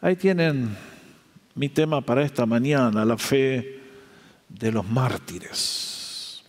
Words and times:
Ahí 0.00 0.14
tienen 0.14 0.76
mi 1.56 1.68
tema 1.68 2.00
para 2.00 2.22
esta 2.22 2.46
mañana, 2.46 3.04
la 3.04 3.18
fe 3.18 3.80
de 4.48 4.70
los 4.70 4.88
mártires. 4.88 6.44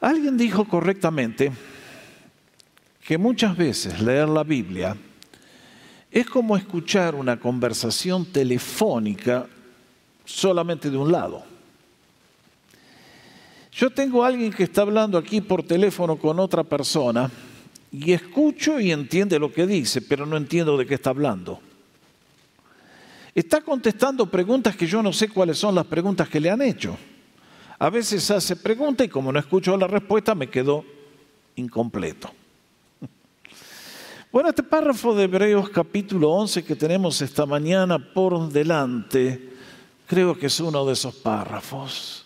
Alguien 0.00 0.36
dijo 0.36 0.64
correctamente 0.64 1.52
que 3.04 3.16
muchas 3.16 3.56
veces 3.56 4.00
leer 4.00 4.28
la 4.28 4.42
Biblia 4.42 4.96
es 6.10 6.26
como 6.28 6.56
escuchar 6.56 7.14
una 7.14 7.38
conversación 7.38 8.26
telefónica 8.26 9.46
solamente 10.24 10.90
de 10.90 10.96
un 10.96 11.12
lado. 11.12 11.44
Yo 13.70 13.88
tengo 13.90 14.24
a 14.24 14.26
alguien 14.26 14.52
que 14.52 14.64
está 14.64 14.82
hablando 14.82 15.16
aquí 15.16 15.40
por 15.40 15.62
teléfono 15.62 16.16
con 16.16 16.40
otra 16.40 16.64
persona 16.64 17.30
y 17.92 18.12
escucho 18.12 18.80
y 18.80 18.90
entiende 18.90 19.38
lo 19.38 19.52
que 19.52 19.66
dice, 19.66 20.00
pero 20.00 20.24
no 20.24 20.36
entiendo 20.36 20.76
de 20.78 20.86
qué 20.86 20.94
está 20.94 21.10
hablando. 21.10 21.60
Está 23.34 23.60
contestando 23.60 24.30
preguntas 24.30 24.74
que 24.74 24.86
yo 24.86 25.02
no 25.02 25.12
sé 25.12 25.28
cuáles 25.28 25.58
son 25.58 25.74
las 25.74 25.86
preguntas 25.86 26.28
que 26.28 26.40
le 26.40 26.50
han 26.50 26.62
hecho. 26.62 26.96
A 27.78 27.90
veces 27.90 28.30
hace 28.30 28.56
preguntas 28.56 29.06
y 29.06 29.10
como 29.10 29.30
no 29.30 29.38
escucho 29.38 29.76
la 29.76 29.86
respuesta 29.86 30.34
me 30.34 30.48
quedo 30.48 30.84
incompleto. 31.56 32.30
Bueno, 34.30 34.48
este 34.48 34.62
párrafo 34.62 35.14
de 35.14 35.24
Hebreos 35.24 35.68
capítulo 35.68 36.30
11 36.30 36.64
que 36.64 36.74
tenemos 36.74 37.20
esta 37.20 37.44
mañana 37.44 37.98
por 37.98 38.48
delante, 38.48 39.50
creo 40.06 40.38
que 40.38 40.46
es 40.46 40.58
uno 40.60 40.86
de 40.86 40.94
esos 40.94 41.14
párrafos. 41.16 42.21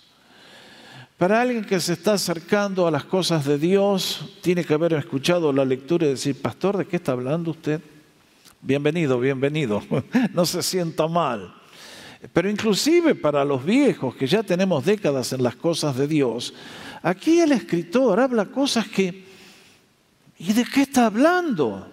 Para 1.18 1.40
alguien 1.40 1.64
que 1.64 1.80
se 1.80 1.94
está 1.94 2.12
acercando 2.12 2.86
a 2.86 2.90
las 2.90 3.04
cosas 3.04 3.46
de 3.46 3.56
Dios, 3.56 4.36
tiene 4.42 4.62
que 4.64 4.74
haber 4.74 4.92
escuchado 4.92 5.50
la 5.50 5.64
lectura 5.64 6.04
y 6.06 6.10
decir, 6.10 6.42
pastor, 6.42 6.76
¿de 6.76 6.86
qué 6.86 6.96
está 6.96 7.12
hablando 7.12 7.52
usted? 7.52 7.80
Bienvenido, 8.60 9.18
bienvenido. 9.18 9.82
No 10.34 10.44
se 10.44 10.62
sienta 10.62 11.08
mal. 11.08 11.54
Pero 12.34 12.50
inclusive 12.50 13.14
para 13.14 13.46
los 13.46 13.64
viejos 13.64 14.14
que 14.14 14.26
ya 14.26 14.42
tenemos 14.42 14.84
décadas 14.84 15.32
en 15.32 15.42
las 15.42 15.56
cosas 15.56 15.96
de 15.96 16.06
Dios, 16.06 16.52
aquí 17.02 17.40
el 17.40 17.52
escritor 17.52 18.20
habla 18.20 18.44
cosas 18.44 18.86
que... 18.86 19.24
¿Y 20.38 20.52
de 20.52 20.66
qué 20.66 20.82
está 20.82 21.06
hablando? 21.06 21.88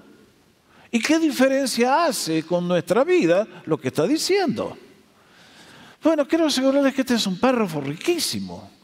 ¿Y 0.92 1.00
qué 1.00 1.18
diferencia 1.18 2.04
hace 2.04 2.44
con 2.44 2.68
nuestra 2.68 3.06
vida 3.06 3.48
lo 3.68 3.80
que 3.80 3.88
está 3.88 4.06
diciendo? 4.06 4.78
Bueno, 6.04 6.28
quiero 6.28 6.48
asegurarles 6.48 6.94
que 6.94 7.02
este 7.02 7.14
es 7.14 7.26
un 7.26 7.40
párrafo 7.40 7.80
riquísimo. 7.80 8.83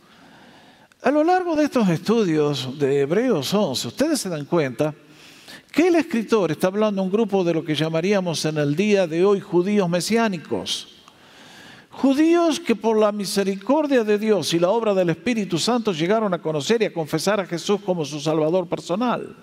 A 1.02 1.12
lo 1.12 1.24
largo 1.24 1.56
de 1.56 1.64
estos 1.64 1.88
estudios 1.88 2.78
de 2.78 3.00
Hebreos 3.00 3.54
11, 3.54 3.88
ustedes 3.88 4.20
se 4.20 4.28
dan 4.28 4.44
cuenta 4.44 4.94
que 5.72 5.88
el 5.88 5.96
escritor 5.96 6.52
está 6.52 6.68
hablando 6.68 7.02
a 7.02 7.06
un 7.06 7.10
grupo 7.10 7.42
de 7.46 7.54
lo 7.54 7.64
que 7.64 7.74
llamaríamos 7.74 8.44
en 8.44 8.58
el 8.58 8.76
día 8.76 9.08
de 9.08 9.24
hoy 9.24 9.40
judíos 9.40 9.88
mesiánicos. 9.88 10.90
Judíos 11.90 12.60
que 12.60 12.76
por 12.76 13.00
la 13.00 13.14
misericordia 13.14 14.04
de 14.04 14.20
Dios 14.20 14.54
y 14.54 14.60
la 14.60 14.72
obra 14.72 14.94
del 14.94 15.12
Espíritu 15.12 15.58
Santo 15.58 15.94
llegaron 15.94 16.34
a 16.34 16.42
conocer 16.42 16.82
y 16.82 16.86
a 16.86 16.94
confesar 16.94 17.40
a 17.40 17.46
Jesús 17.46 17.80
como 17.86 18.04
su 18.04 18.20
Salvador 18.20 18.68
personal. 18.68 19.38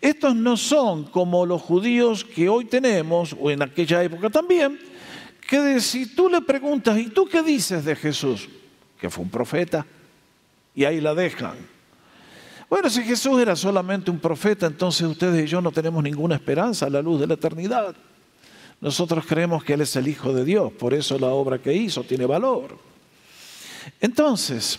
Estos 0.00 0.36
no 0.36 0.56
son 0.56 1.06
como 1.06 1.44
los 1.44 1.60
judíos 1.60 2.24
que 2.24 2.48
hoy 2.48 2.66
tenemos, 2.66 3.34
o 3.38 3.50
en 3.50 3.62
aquella 3.62 4.00
época 4.04 4.30
también, 4.30 4.78
que 5.48 5.80
si 5.80 6.14
tú 6.14 6.28
le 6.28 6.40
preguntas, 6.40 6.96
¿y 6.98 7.08
tú 7.08 7.26
qué 7.26 7.42
dices 7.42 7.84
de 7.84 7.96
Jesús? 7.96 8.48
Que 9.00 9.10
fue 9.10 9.24
un 9.24 9.30
profeta. 9.30 9.84
Y 10.74 10.84
ahí 10.84 11.00
la 11.00 11.14
dejan. 11.14 11.56
Bueno, 12.68 12.88
si 12.88 13.02
Jesús 13.02 13.40
era 13.40 13.56
solamente 13.56 14.10
un 14.10 14.20
profeta, 14.20 14.66
entonces 14.66 15.06
ustedes 15.06 15.44
y 15.44 15.48
yo 15.48 15.60
no 15.60 15.72
tenemos 15.72 16.02
ninguna 16.02 16.36
esperanza 16.36 16.86
a 16.86 16.90
la 16.90 17.02
luz 17.02 17.20
de 17.20 17.26
la 17.26 17.34
eternidad. 17.34 17.94
Nosotros 18.80 19.24
creemos 19.26 19.64
que 19.64 19.74
Él 19.74 19.80
es 19.80 19.94
el 19.96 20.08
Hijo 20.08 20.32
de 20.32 20.44
Dios, 20.44 20.72
por 20.72 20.94
eso 20.94 21.18
la 21.18 21.28
obra 21.28 21.58
que 21.58 21.74
hizo 21.74 22.04
tiene 22.04 22.26
valor. 22.26 22.78
Entonces, 24.00 24.78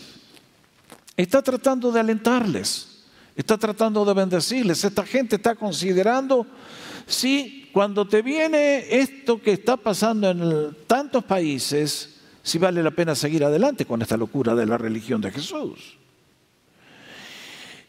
está 1.17 1.41
tratando 1.41 1.91
de 1.91 1.99
alentarles 1.99 2.91
está 3.35 3.57
tratando 3.57 4.05
de 4.05 4.13
bendecirles. 4.13 4.83
Esta 4.83 5.05
gente 5.05 5.35
está 5.37 5.55
considerando 5.55 6.45
si 7.05 7.69
cuando 7.73 8.07
te 8.07 8.21
viene 8.21 8.85
esto 8.89 9.41
que 9.41 9.53
está 9.53 9.77
pasando 9.77 10.29
en 10.29 10.77
tantos 10.87 11.23
países, 11.23 12.10
si 12.43 12.57
vale 12.57 12.81
la 12.83 12.91
pena 12.91 13.15
seguir 13.15 13.43
adelante 13.43 13.85
con 13.85 14.01
esta 14.01 14.17
locura 14.17 14.55
de 14.55 14.65
la 14.65 14.77
religión 14.77 15.21
de 15.21 15.31
Jesús. 15.31 15.97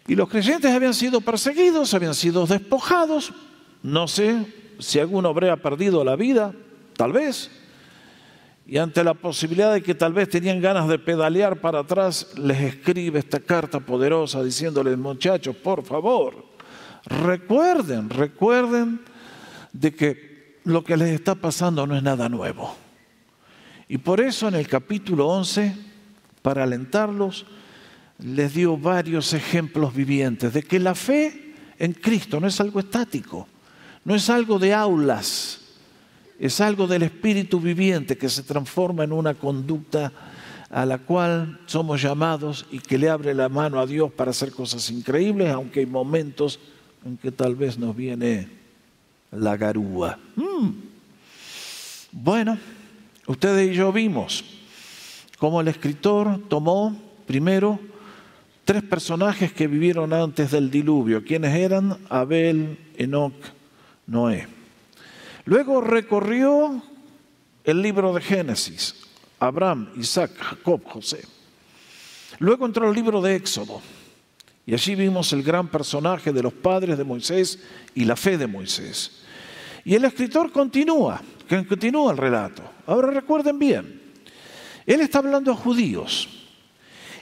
Y 0.07 0.15
los 0.15 0.29
creyentes 0.29 0.71
habían 0.71 0.95
sido 0.95 1.21
perseguidos, 1.21 1.95
habían 1.95 2.15
sido 2.15 2.47
despojados. 2.47 3.33
No 3.83 4.09
sé 4.09 4.47
si 4.79 4.99
alguno 4.99 5.29
habría 5.29 5.57
perdido 5.57 6.05
la 6.05 6.17
vida, 6.17 6.53
tal 6.97 7.13
vez 7.13 7.51
y 8.67 8.79
ante 8.79 9.03
la 9.03 9.15
posibilidad 9.15 9.73
de 9.73 9.83
que 9.83 9.95
tal 9.95 10.13
vez 10.13 10.29
tenían 10.29 10.61
ganas 10.61 10.89
de 10.89 10.99
pedalear 10.99 11.61
para 11.61 11.81
atrás, 11.81 12.33
les 12.37 12.61
escribe 12.61 13.19
esta 13.19 13.41
carta 13.41 13.81
poderosa 13.81 14.43
diciéndoles, 14.43 14.97
muchachos, 14.97 15.57
por 15.57 15.85
favor, 15.85 16.47
recuerden, 17.05 18.09
recuerden 18.09 19.01
de 19.73 19.95
que 19.95 20.61
lo 20.65 20.85
que 20.85 20.97
les 20.97 21.11
está 21.11 21.35
pasando 21.35 21.87
no 21.87 21.97
es 21.97 22.03
nada 22.03 22.29
nuevo. 22.29 22.77
Y 23.93 23.99
por 23.99 24.23
eso 24.23 24.49
en 24.49 24.55
el 24.55 24.67
capítulo 24.67 25.29
11, 25.29 25.77
para 26.41 26.63
alentarlos, 26.63 27.45
les 28.21 28.55
dio 28.55 28.79
varios 28.79 29.35
ejemplos 29.35 29.95
vivientes 29.95 30.55
de 30.55 30.63
que 30.63 30.79
la 30.79 30.95
fe 30.95 31.55
en 31.79 31.93
Cristo 31.93 32.41
no 32.41 32.47
es 32.47 32.59
algo 32.59 32.81
estático, 32.81 33.47
no 34.07 34.15
es 34.15 34.31
algo 34.31 34.59
de 34.59 34.73
aulas, 34.73 35.61
es 36.39 36.59
algo 36.63 36.87
del 36.87 37.03
espíritu 37.03 37.61
viviente 37.61 38.17
que 38.17 38.31
se 38.31 38.45
transforma 38.45 39.05
en 39.05 39.13
una 39.13 39.35
conducta 39.35 40.11
a 40.71 40.87
la 40.87 40.97
cual 40.97 41.61
somos 41.67 42.01
llamados 42.01 42.65
y 42.71 42.79
que 42.79 42.97
le 42.97 43.11
abre 43.11 43.35
la 43.35 43.51
mano 43.51 43.79
a 43.79 43.85
Dios 43.85 44.11
para 44.11 44.31
hacer 44.31 44.53
cosas 44.53 44.89
increíbles, 44.91 45.51
aunque 45.51 45.81
hay 45.81 45.87
momentos 45.87 46.61
en 47.05 47.19
que 47.19 47.31
tal 47.31 47.57
vez 47.57 47.77
nos 47.77 47.95
viene 47.95 48.49
la 49.33 49.55
garúa. 49.59 50.19
Mm. 50.35 50.71
Bueno, 52.11 52.57
ustedes 53.27 53.73
y 53.73 53.75
yo 53.75 53.93
vimos 53.93 54.45
cómo 55.39 55.61
el 55.61 55.69
escritor 55.69 56.41
tomó 56.49 56.97
primero 57.27 57.79
tres 58.65 58.83
personajes 58.83 59.53
que 59.53 59.67
vivieron 59.67 60.13
antes 60.13 60.51
del 60.51 60.71
diluvio. 60.71 61.25
¿Quiénes 61.25 61.55
eran? 61.55 61.99
Abel, 62.09 62.79
Enoch, 62.97 63.35
Noé. 64.07 64.47
Luego 65.45 65.81
recorrió 65.81 66.83
el 67.65 67.83
libro 67.83 68.13
de 68.15 68.21
Génesis, 68.21 69.03
Abraham, 69.41 69.89
Isaac, 69.97 70.31
Jacob, 70.39 70.83
José. 70.85 71.23
Luego 72.39 72.67
entró 72.67 72.89
el 72.89 72.95
libro 72.95 73.21
de 73.21 73.35
Éxodo. 73.37 73.81
Y 74.65 74.75
allí 74.75 74.95
vimos 74.95 75.33
el 75.33 75.43
gran 75.43 75.69
personaje 75.69 76.33
de 76.33 76.43
los 76.43 76.53
padres 76.53 76.97
de 76.97 77.05
Moisés 77.05 77.59
y 77.95 78.05
la 78.05 78.15
fe 78.15 78.39
de 78.39 78.47
Moisés. 78.47 79.23
Y 79.85 79.95
el 79.97 80.05
escritor 80.05 80.53
continúa, 80.53 81.21
continúa 81.69 82.13
el 82.13 82.19
relato. 82.19 82.63
Ahora 82.87 83.11
recuerden 83.11 83.59
bien, 83.59 84.03
él 84.87 85.01
está 85.01 85.19
hablando 85.19 85.53
a 85.53 85.57
judíos. 85.57 86.29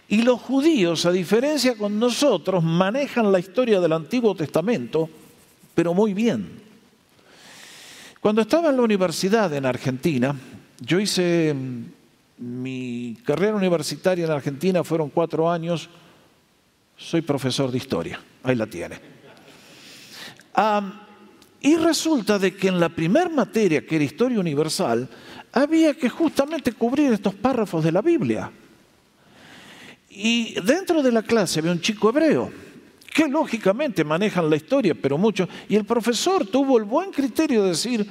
Y 0.09 0.23
los 0.23 0.41
judíos, 0.41 1.07
a 1.07 1.13
diferencia 1.13 1.77
con 1.77 1.99
nosotros, 1.99 2.65
manejan 2.65 3.31
la 3.31 3.39
historia 3.39 3.79
del 3.81 3.93
Antiguo 3.93 4.35
Testamento, 4.35 5.09
pero 5.75 5.95
muy 5.95 6.15
bien. 6.15 6.61
Cuando 8.21 8.43
estaba 8.43 8.71
en 8.71 8.77
la 8.77 8.83
universidad 8.83 9.55
en 9.55 9.65
Argentina, 9.65 10.35
yo 10.81 10.99
hice 10.99 11.55
mm, 11.55 11.85
mi 12.39 13.17
carrera 13.25 13.55
universitaria 13.55 14.25
en 14.25 14.31
Argentina, 14.31 14.83
fueron 14.83 15.11
cuatro 15.11 15.51
años, 15.51 15.89
soy 16.97 17.23
profesor 17.23 17.71
de 17.71 17.79
historia, 17.79 18.21
ahí 18.43 18.57
la 18.57 18.67
tiene. 18.67 18.99
y 21.61 21.77
resulta 21.77 22.39
de 22.39 22.57
que 22.57 22.69
en 22.69 22.81
la 22.81 22.89
primera 22.89 23.29
materia, 23.29 23.87
que 23.87 23.97
era 23.97 24.05
historia 24.05 24.41
universal, 24.41 25.09
había 25.53 25.95
que 25.95 26.09
justamente 26.09 26.73
cubrir 26.73 27.13
estos 27.13 27.35
párrafos 27.35 27.85
de 27.85 27.93
la 27.93 28.03
Biblia. 28.03 28.51
Y 30.11 30.55
dentro 30.61 31.03
de 31.03 31.13
la 31.13 31.23
clase 31.23 31.61
había 31.61 31.73
un 31.73 31.81
chico 31.81 32.11
hebreo 32.11 32.51
que 33.13 33.29
lógicamente 33.29 34.05
manejan 34.05 34.49
la 34.49 34.57
historia, 34.57 34.95
pero 34.95 35.19
mucho. 35.19 35.49
Y 35.69 35.77
el 35.77 35.85
profesor 35.85 36.47
tuvo 36.47 36.79
el 36.79 36.85
buen 36.85 37.11
criterio 37.11 37.63
de 37.63 37.71
decir, 37.71 38.07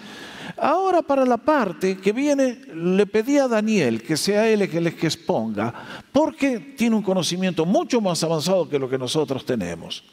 ahora 0.58 1.02
para 1.02 1.26
la 1.26 1.38
parte 1.38 1.98
que 1.98 2.12
viene, 2.12 2.60
le 2.74 3.06
pedí 3.06 3.38
a 3.38 3.48
Daniel 3.48 4.04
que 4.04 4.18
sea 4.18 4.48
él 4.50 4.62
el 4.62 4.70
que 4.70 4.82
les 4.82 5.02
exponga, 5.02 5.74
porque 6.12 6.60
tiene 6.60 6.96
un 6.96 7.02
conocimiento 7.02 7.66
mucho 7.66 8.02
más 8.02 8.24
avanzado 8.24 8.68
que 8.68 8.80
lo 8.80 8.90
que 8.90 8.98
nosotros 8.98 9.46
tenemos. 9.46 10.04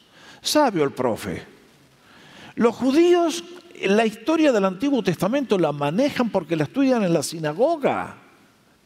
Sabio 0.41 0.83
el 0.83 0.91
profe. 0.91 1.43
Los 2.55 2.75
judíos, 2.75 3.43
la 3.85 4.05
historia 4.05 4.51
del 4.51 4.65
Antiguo 4.65 5.03
Testamento 5.03 5.57
la 5.57 5.71
manejan 5.71 6.29
porque 6.29 6.55
la 6.55 6.63
estudian 6.63 7.03
en 7.03 7.13
la 7.13 7.23
sinagoga. 7.23 8.17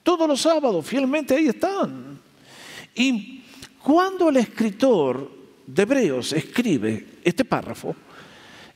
Todos 0.03 0.27
los 0.27 0.41
sábados, 0.41 0.85
fielmente 0.85 1.35
ahí 1.35 1.47
están. 1.47 2.19
Y 2.95 3.43
cuando 3.81 4.29
el 4.29 4.37
escritor 4.37 5.31
de 5.65 5.81
Hebreos 5.83 6.33
escribe 6.33 7.07
este 7.23 7.45
párrafo, 7.45 7.95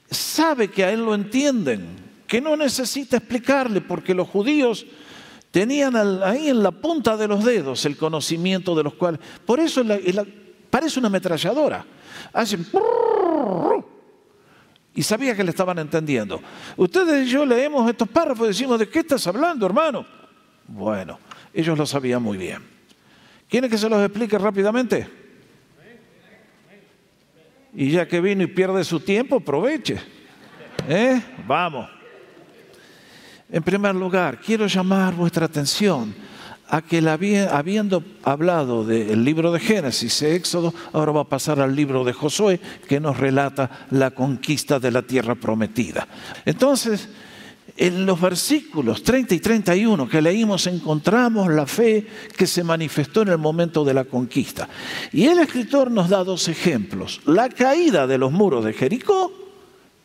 sabe 0.09 0.69
que 0.69 0.83
a 0.83 0.91
él 0.91 1.03
lo 1.03 1.13
entienden, 1.13 1.85
que 2.27 2.39
no 2.39 2.55
necesita 2.55 3.17
explicarle, 3.17 3.81
porque 3.81 4.13
los 4.13 4.27
judíos 4.27 4.85
tenían 5.51 5.95
ahí 6.23 6.49
en 6.49 6.61
la 6.61 6.71
punta 6.71 7.17
de 7.17 7.27
los 7.27 7.43
dedos 7.43 7.85
el 7.85 7.97
conocimiento 7.97 8.75
de 8.75 8.83
los 8.83 8.93
cuales. 8.93 9.19
Por 9.45 9.59
eso 9.59 9.83
parece 10.69 10.99
una 10.99 11.07
ametralladora. 11.07 11.85
Hacen. 12.33 12.65
Y 14.95 15.03
sabía 15.03 15.35
que 15.35 15.43
le 15.43 15.49
estaban 15.49 15.77
entendiendo. 15.77 16.41
Ustedes 16.77 17.27
y 17.27 17.29
yo 17.29 17.45
leemos 17.45 17.87
estos 17.89 18.07
párrafos 18.07 18.45
y 18.45 18.47
decimos, 18.49 18.79
¿de 18.79 18.87
qué 18.87 18.99
estás 18.99 19.27
hablando, 19.27 19.65
hermano? 19.65 20.05
Bueno, 20.67 21.19
ellos 21.53 21.77
lo 21.77 21.85
sabían 21.85 22.23
muy 22.23 22.37
bien. 22.37 22.63
¿Quieren 23.49 23.69
que 23.69 23.77
se 23.77 23.89
los 23.89 24.01
explique 24.01 24.37
rápidamente? 24.37 25.07
Y 27.73 27.91
ya 27.91 28.07
que 28.07 28.21
vino 28.21 28.43
y 28.43 28.47
pierde 28.47 28.85
su 28.85 29.01
tiempo, 29.01 29.35
aproveche. 29.35 29.99
¿Eh? 30.87 31.21
Vamos. 31.45 31.89
En 33.49 33.61
primer 33.61 33.93
lugar, 33.93 34.39
quiero 34.39 34.65
llamar 34.65 35.13
vuestra 35.13 35.45
atención 35.45 36.15
a 36.69 36.81
que 36.81 36.97
habiendo 37.51 38.03
hablado 38.23 38.83
del 38.83 39.23
libro 39.23 39.51
de 39.51 39.59
Génesis 39.59 40.21
e 40.21 40.35
Éxodo, 40.35 40.73
ahora 40.93 41.11
va 41.11 41.21
a 41.21 41.29
pasar 41.29 41.59
al 41.59 41.75
libro 41.75 42.03
de 42.03 42.13
Josué, 42.13 42.59
que 42.87 42.99
nos 42.99 43.17
relata 43.17 43.87
la 43.91 44.11
conquista 44.11 44.79
de 44.79 44.91
la 44.91 45.03
tierra 45.03 45.35
prometida. 45.35 46.07
Entonces, 46.45 47.09
en 47.77 48.05
los 48.05 48.19
versículos 48.21 49.03
30 49.03 49.35
y 49.35 49.39
31 49.39 50.07
que 50.07 50.21
leímos 50.21 50.65
encontramos 50.67 51.51
la 51.51 51.65
fe 51.65 52.07
que 52.35 52.47
se 52.47 52.63
manifestó 52.63 53.23
en 53.23 53.29
el 53.29 53.37
momento 53.37 53.83
de 53.83 53.93
la 53.93 54.05
conquista. 54.05 54.69
Y 55.11 55.25
el 55.25 55.39
escritor 55.39 55.91
nos 55.91 56.09
da 56.09 56.23
dos 56.23 56.47
ejemplos, 56.47 57.21
la 57.25 57.49
caída 57.49 58.07
de 58.07 58.17
los 58.17 58.31
muros 58.31 58.63
de 58.63 58.73
Jericó 58.73 59.31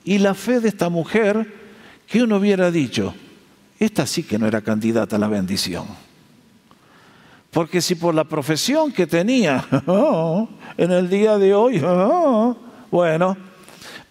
y 0.05 0.19
la 0.19 0.35
fe 0.35 0.61
de 0.61 0.69
esta 0.69 0.89
mujer 0.89 1.55
que 2.07 2.23
uno 2.23 2.37
hubiera 2.37 2.71
dicho, 2.71 3.15
esta 3.79 4.07
sí 4.07 4.25
que 4.25 4.39
no 4.39 4.47
era 4.47 4.63
candidata 4.63 5.17
a 5.17 5.21
la 5.21 5.29
bendición. 5.29 6.10
Porque 7.51 7.81
si 7.81 7.97
por 7.97 8.15
la 8.15 8.25
profesión 8.25 8.93
que 8.93 9.07
tenía 9.07 9.67
en 10.77 10.93
el 10.93 11.11
día 11.11 11.37
de 11.37 11.55
hoy, 11.55 11.83
bueno, 12.91 13.37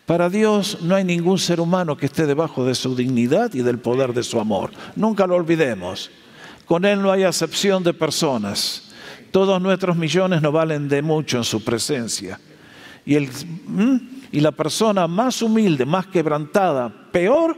para 0.06 0.30
Dios 0.30 0.80
no 0.81 0.95
hay 0.95 1.03
ningún 1.03 1.38
ser 1.38 1.62
humano 1.62 1.95
que 1.95 2.07
esté 2.07 2.25
debajo 2.25 2.65
de 2.65 2.75
su 2.75 2.95
dignidad 2.95 3.53
y 3.53 3.62
del 3.62 3.80
poder 3.80 4.13
de 4.13 4.24
su 4.24 4.39
amor. 4.39 4.71
Nunca 4.95 5.25
lo 5.25 5.36
olvidemos. 5.36 6.12
Con 6.65 6.83
Él 6.83 7.01
no 7.01 7.12
hay 7.12 7.24
acepción 7.24 7.83
de 7.83 7.94
personas. 7.94 8.91
Todos 9.31 9.62
nuestros 9.62 9.95
millones 9.95 10.42
no 10.42 10.51
valen 10.51 10.89
de 10.89 11.01
mucho 11.01 11.38
en 11.38 11.44
su 11.44 11.63
presencia. 11.63 12.39
Y, 13.06 13.18
y 14.31 14.39
la 14.39 14.51
persona 14.51 15.07
más 15.07 15.42
humilde, 15.42 15.85
más 15.85 16.07
quebrantada, 16.07 16.89
peor, 17.12 17.56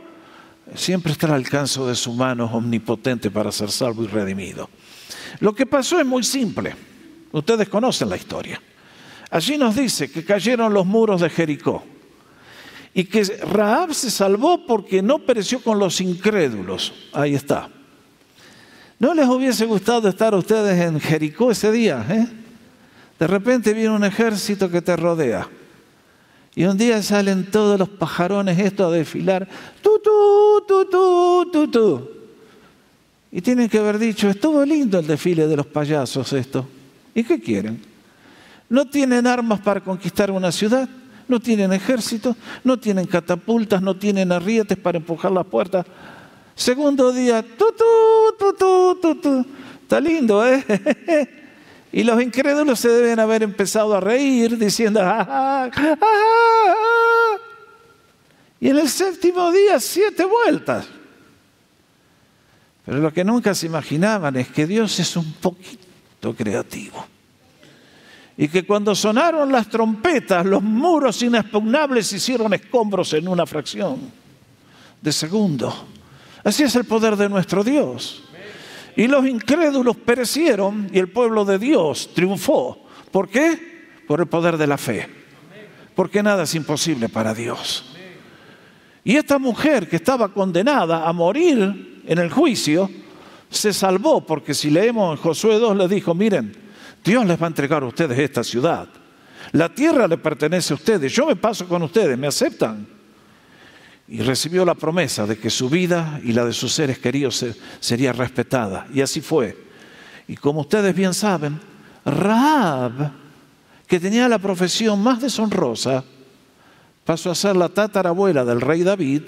siempre 0.75 1.11
está 1.13 1.27
al 1.27 1.33
alcance 1.33 1.81
de 1.81 1.95
su 1.95 2.13
mano 2.13 2.45
omnipotente 2.45 3.31
para 3.31 3.51
ser 3.51 3.71
salvo 3.71 4.03
y 4.03 4.07
redimido. 4.07 4.69
Lo 5.39 5.53
que 5.53 5.65
pasó 5.65 5.99
es 5.99 6.05
muy 6.05 6.23
simple. 6.23 6.75
Ustedes 7.31 7.69
conocen 7.69 8.09
la 8.09 8.17
historia. 8.17 8.61
Allí 9.29 9.57
nos 9.57 9.75
dice 9.75 10.11
que 10.11 10.25
cayeron 10.25 10.73
los 10.73 10.85
muros 10.85 11.21
de 11.21 11.29
Jericó 11.29 11.83
y 12.93 13.05
que 13.05 13.23
Raab 13.23 13.93
se 13.93 14.11
salvó 14.11 14.65
porque 14.65 15.01
no 15.01 15.19
pereció 15.19 15.61
con 15.61 15.79
los 15.79 16.01
incrédulos. 16.01 16.93
Ahí 17.13 17.35
está. 17.35 17.69
¿No 18.99 19.13
les 19.13 19.27
hubiese 19.27 19.65
gustado 19.65 20.09
estar 20.09 20.35
ustedes 20.35 20.79
en 20.79 20.99
Jericó 20.99 21.51
ese 21.51 21.71
día? 21.71 22.05
Eh? 22.09 22.27
De 23.17 23.27
repente 23.27 23.73
viene 23.73 23.91
un 23.91 24.03
ejército 24.03 24.69
que 24.69 24.81
te 24.81 24.95
rodea. 24.95 25.47
Y 26.53 26.65
un 26.65 26.77
día 26.77 27.01
salen 27.01 27.49
todos 27.49 27.79
los 27.79 27.87
pajarones 27.87 28.59
estos 28.59 28.91
a 28.91 28.95
desfilar. 28.95 29.47
Tu, 29.81 29.99
tu, 29.99 31.67
tu. 31.71 32.20
Y 33.31 33.41
tienen 33.41 33.69
que 33.69 33.77
haber 33.77 33.97
dicho, 33.97 34.29
estuvo 34.29 34.63
lindo 34.65 34.99
el 34.99 35.07
desfile 35.07 35.47
de 35.47 35.55
los 35.55 35.65
payasos 35.65 36.33
esto. 36.33 36.67
¿Y 37.15 37.23
qué 37.23 37.39
quieren? 37.39 37.81
¿No 38.69 38.85
tienen 38.85 39.25
armas 39.27 39.59
para 39.61 39.81
conquistar 39.81 40.31
una 40.31 40.51
ciudad? 40.51 40.87
no 41.31 41.39
tienen 41.39 41.71
ejército, 41.71 42.35
no 42.63 42.77
tienen 42.77 43.07
catapultas, 43.07 43.81
no 43.81 43.95
tienen 43.95 44.31
arrietes 44.33 44.77
para 44.77 44.97
empujar 44.97 45.31
las 45.31 45.45
puertas. 45.45 45.85
Segundo 46.53 47.11
día, 47.13 47.41
tu, 47.41 47.73
tu, 48.59 49.15
tu, 49.15 49.45
Está 49.81 49.99
lindo, 49.99 50.45
¿eh? 50.45 50.63
y 51.91 52.03
los 52.03 52.21
incrédulos 52.21 52.79
se 52.79 52.89
deben 52.89 53.19
haber 53.19 53.43
empezado 53.43 53.95
a 53.95 54.01
reír 54.01 54.57
diciendo, 54.57 54.99
ah, 55.01 55.25
ah, 55.27 55.69
ah, 55.73 57.37
y 58.59 58.69
en 58.69 58.77
el 58.77 58.89
séptimo 58.89 59.51
día, 59.51 59.79
siete 59.79 60.25
vueltas. 60.25 60.87
Pero 62.91 63.03
lo 63.03 63.13
que 63.13 63.23
nunca 63.23 63.55
se 63.55 63.67
imaginaban 63.67 64.35
es 64.35 64.49
que 64.49 64.67
Dios 64.67 64.99
es 64.99 65.15
un 65.15 65.31
poquito 65.35 66.35
creativo 66.35 67.05
y 68.35 68.49
que 68.49 68.65
cuando 68.65 68.93
sonaron 68.93 69.49
las 69.49 69.69
trompetas, 69.69 70.45
los 70.45 70.61
muros 70.61 71.21
inexpugnables 71.21 72.11
hicieron 72.11 72.53
escombros 72.53 73.13
en 73.13 73.29
una 73.29 73.45
fracción 73.45 74.11
de 75.01 75.11
segundo. 75.13 75.73
Así 76.43 76.63
es 76.63 76.75
el 76.75 76.83
poder 76.83 77.15
de 77.15 77.29
nuestro 77.29 77.63
Dios. 77.63 78.23
Y 78.97 79.07
los 79.07 79.25
incrédulos 79.25 79.95
perecieron 79.95 80.89
y 80.91 80.99
el 80.99 81.07
pueblo 81.07 81.45
de 81.45 81.59
Dios 81.59 82.09
triunfó. 82.13 82.87
¿Por 83.09 83.29
qué? 83.29 84.03
Por 84.05 84.19
el 84.19 84.27
poder 84.27 84.57
de 84.57 84.67
la 84.67 84.77
fe. 84.77 85.07
Porque 85.95 86.21
nada 86.21 86.43
es 86.43 86.53
imposible 86.55 87.07
para 87.07 87.33
Dios. 87.33 87.85
Y 89.05 89.15
esta 89.15 89.39
mujer 89.39 89.87
que 89.87 89.95
estaba 89.95 90.33
condenada 90.33 91.07
a 91.07 91.13
morir 91.13 91.90
en 92.05 92.19
el 92.19 92.31
juicio, 92.31 92.89
se 93.49 93.73
salvó 93.73 94.25
porque 94.25 94.53
si 94.53 94.69
leemos 94.69 95.17
en 95.17 95.23
Josué 95.23 95.59
2 95.59 95.77
le 95.77 95.87
dijo, 95.87 96.15
miren, 96.15 96.55
Dios 97.03 97.25
les 97.25 97.39
va 97.39 97.45
a 97.45 97.49
entregar 97.49 97.83
a 97.83 97.87
ustedes 97.87 98.17
esta 98.17 98.43
ciudad. 98.43 98.87
La 99.51 99.69
tierra 99.69 100.07
le 100.07 100.17
pertenece 100.17 100.73
a 100.73 100.75
ustedes. 100.75 101.11
Yo 101.11 101.25
me 101.25 101.35
paso 101.35 101.67
con 101.67 101.81
ustedes, 101.81 102.17
¿me 102.17 102.27
aceptan? 102.27 102.87
Y 104.07 104.21
recibió 104.21 104.63
la 104.65 104.75
promesa 104.75 105.25
de 105.25 105.37
que 105.37 105.49
su 105.49 105.69
vida 105.69 106.19
y 106.23 106.31
la 106.31 106.45
de 106.45 106.53
sus 106.53 106.71
seres 106.71 106.99
queridos 106.99 107.45
sería 107.79 108.13
respetada. 108.13 108.87
Y 108.93 109.01
así 109.01 109.21
fue. 109.21 109.57
Y 110.27 110.35
como 110.35 110.61
ustedes 110.61 110.95
bien 110.95 111.13
saben, 111.13 111.59
Raab, 112.05 113.11
que 113.87 113.99
tenía 113.99 114.29
la 114.29 114.39
profesión 114.39 115.01
más 115.01 115.21
deshonrosa, 115.21 116.03
pasó 117.03 117.31
a 117.31 117.35
ser 117.35 117.55
la 117.55 117.69
tatarabuela 117.69 118.45
del 118.45 118.61
rey 118.61 118.83
David 118.83 119.23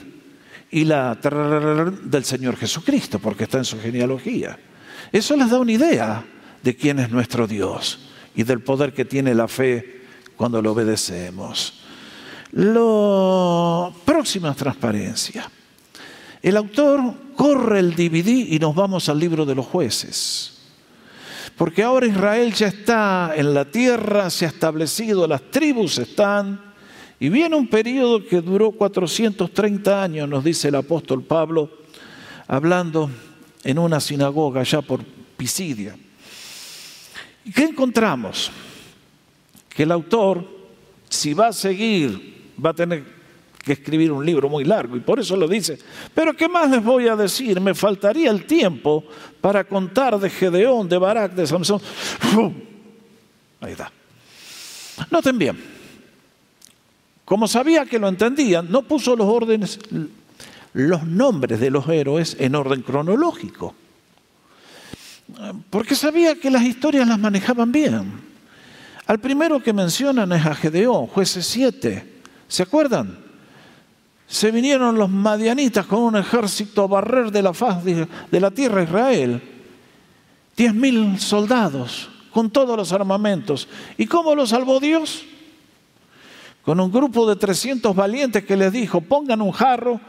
y 0.74 0.86
la 0.86 1.16
del 1.16 2.26
Señor 2.26 2.58
Jesucristo, 2.58 3.20
porque 3.20 3.44
está 3.44 3.60
en 3.60 3.66
su 3.66 3.80
genealogía. 3.80 4.58
Eso 5.12 5.38
les 5.38 5.52
da 5.52 5.60
una 5.60 5.72
idea 5.72 6.26
de 6.64 6.76
quién 6.76 6.98
es 6.98 7.12
nuestro 7.12 7.46
Dios 7.46 8.00
y 8.34 8.42
del 8.42 8.62
poder 8.62 8.92
que 8.92 9.06
tiene 9.06 9.36
la 9.36 9.48
fe 9.48 10.02
cuando 10.36 10.64
lo 10.64 10.72
obedecemos. 10.72 11.82
Lo 12.54 13.94
próxima 14.04 14.56
transparencia. 14.56 15.48
El 16.42 16.58
autor 16.58 17.14
corre 17.36 17.80
el 17.80 17.96
DVD 17.96 18.30
y 18.30 18.58
nos 18.58 18.74
vamos 18.74 19.10
al 19.10 19.20
libro 19.20 19.46
de 19.46 19.54
los 19.54 19.68
jueces. 19.68 20.58
Porque 21.56 21.84
ahora 21.84 22.08
Israel 22.08 22.52
ya 22.52 22.68
está 22.68 23.34
en 23.36 23.54
la 23.54 23.66
tierra, 23.66 24.32
se 24.32 24.46
ha 24.46 24.50
establecido, 24.50 25.28
las 25.28 25.52
tribus 25.52 26.00
están, 26.00 26.73
y 27.24 27.30
viene 27.30 27.56
un 27.56 27.68
periodo 27.68 28.22
que 28.22 28.42
duró 28.42 28.74
430 28.74 30.04
años, 30.04 30.28
nos 30.28 30.44
dice 30.44 30.68
el 30.68 30.76
apóstol 30.76 31.24
Pablo, 31.24 31.72
hablando 32.50 33.10
en 33.64 33.80
una 33.80 34.02
sinagoga 34.02 34.60
allá 34.60 34.82
por 34.82 35.06
Pisidia. 35.38 35.96
¿Y 37.46 37.54
qué 37.54 37.64
encontramos? 37.64 38.52
Que 39.70 39.84
el 39.84 39.94
autor, 39.94 40.46
si 41.08 41.34
va 41.34 41.48
a 41.48 41.54
seguir, 41.54 42.52
va 42.64 42.72
a 42.72 42.74
tener 42.74 43.06
que 43.64 43.72
escribir 43.72 44.12
un 44.12 44.26
libro 44.26 44.50
muy 44.50 44.66
largo 44.66 44.98
y 44.98 45.00
por 45.00 45.18
eso 45.18 45.38
lo 45.38 45.48
dice. 45.48 45.80
Pero 46.14 46.36
¿qué 46.36 46.50
más 46.50 46.70
les 46.70 46.84
voy 46.84 47.08
a 47.08 47.16
decir? 47.16 47.62
Me 47.62 47.74
faltaría 47.74 48.32
el 48.32 48.44
tiempo 48.44 49.02
para 49.40 49.64
contar 49.64 50.20
de 50.20 50.30
Gedeón, 50.30 50.90
de 50.90 50.98
Barak, 50.98 51.36
de 51.36 51.48
Samson. 51.48 51.80
Ahí 53.62 53.72
está. 53.72 53.90
Noten 55.10 55.38
bien, 55.38 55.73
como 57.34 57.48
sabía 57.48 57.88
que 57.88 57.98
lo 57.98 58.08
entendían, 58.08 58.70
no 58.70 58.84
puso 58.84 59.16
los 59.16 61.04
nombres 61.04 61.60
de 61.60 61.72
los 61.72 61.90
héroes 61.90 62.38
en 62.40 62.54
orden 62.54 62.84
cronológico 62.84 63.74
porque 65.72 65.96
sabía 65.96 66.36
que 66.36 66.52
las 66.52 66.62
historias 66.62 67.08
las 67.08 67.18
manejaban 67.18 67.72
bien. 67.72 68.22
Al 69.08 69.20
primero 69.20 69.64
que 69.64 69.74
mencionan 69.74 70.32
es 70.32 70.46
a 70.46 70.54
Gedeón, 70.54 71.08
jueces 71.08 71.48
7. 71.48 72.22
¿Se 72.48 72.62
acuerdan? 72.62 73.18
Se 74.28 74.52
vinieron 74.52 74.96
los 74.96 75.10
madianitas 75.10 75.88
con 75.88 76.02
un 76.02 76.18
ejército 76.18 76.84
a 76.84 76.88
barrer 76.88 77.32
de 77.32 77.42
la 77.42 77.56
faz 77.56 77.84
de, 77.84 78.08
la 78.30 78.52
tierra 78.52 78.78
de 78.78 78.84
Israel. 78.84 79.42
Diez 80.56 80.72
mil 80.76 81.20
soldados 81.20 82.12
con 82.32 82.52
todos 82.52 82.78
los 82.78 82.92
armamentos. 82.92 83.68
¿Y 83.98 84.06
cómo 84.06 84.36
lo 84.36 84.46
salvó 84.46 84.80
Dios? 84.80 85.26
Con 86.64 86.80
un 86.80 86.92
grupo 86.92 87.28
de 87.28 87.36
300 87.36 87.96
valientes 87.96 88.44
que 88.44 88.56
les 88.56 88.72
dijo, 88.72 89.02
pongan 89.02 89.42
un 89.42 89.52
jarro, 89.52 90.00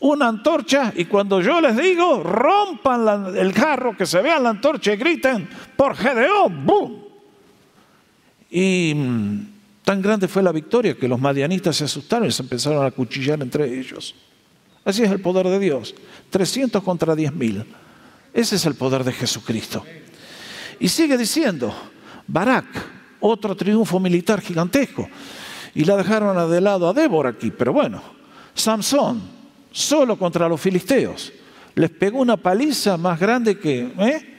una 0.00 0.28
antorcha 0.28 0.92
y 0.94 1.06
cuando 1.06 1.40
yo 1.40 1.60
les 1.60 1.76
digo, 1.76 2.22
rompan 2.22 3.34
el 3.36 3.52
jarro, 3.52 3.96
que 3.96 4.04
se 4.04 4.20
vea 4.20 4.38
la 4.38 4.50
antorcha 4.50 4.92
y 4.92 4.96
griten, 4.96 5.48
por 5.74 5.96
Gedeón, 5.96 6.66
¡boom! 6.66 7.06
Y 8.50 8.92
mm, 8.94 9.38
tan 9.84 10.02
grande 10.02 10.28
fue 10.28 10.42
la 10.42 10.52
victoria 10.52 10.96
que 10.96 11.08
los 11.08 11.18
madianitas 11.18 11.76
se 11.76 11.84
asustaron 11.84 12.28
y 12.28 12.32
se 12.32 12.42
empezaron 12.42 12.84
a 12.84 12.90
cuchillar 12.90 13.40
entre 13.42 13.78
ellos. 13.78 14.14
Así 14.84 15.02
es 15.02 15.10
el 15.10 15.20
poder 15.20 15.48
de 15.48 15.58
Dios. 15.58 15.94
300 16.30 16.82
contra 16.82 17.16
10 17.16 17.34
mil. 17.34 17.64
Ese 18.32 18.56
es 18.56 18.66
el 18.66 18.74
poder 18.74 19.02
de 19.02 19.12
Jesucristo. 19.12 19.84
Y 20.78 20.88
sigue 20.88 21.16
diciendo, 21.16 21.74
Barak, 22.26 22.66
otro 23.20 23.56
triunfo 23.56 23.98
militar 23.98 24.40
gigantesco. 24.40 25.08
Y 25.76 25.84
la 25.84 25.94
dejaron 25.94 26.50
de 26.50 26.60
lado 26.62 26.88
a 26.88 26.94
Débora 26.94 27.28
aquí, 27.28 27.50
pero 27.50 27.70
bueno, 27.70 28.02
Samson, 28.54 29.20
solo 29.70 30.18
contra 30.18 30.48
los 30.48 30.58
filisteos, 30.58 31.30
les 31.74 31.90
pegó 31.90 32.20
una 32.20 32.38
paliza 32.38 32.96
más 32.96 33.20
grande 33.20 33.58
que 33.58 33.92
¿eh? 33.98 34.38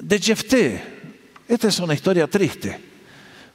de 0.00 0.18
Jefté. 0.20 0.82
Esta 1.48 1.66
es 1.66 1.80
una 1.80 1.94
historia 1.94 2.28
triste. 2.28 2.78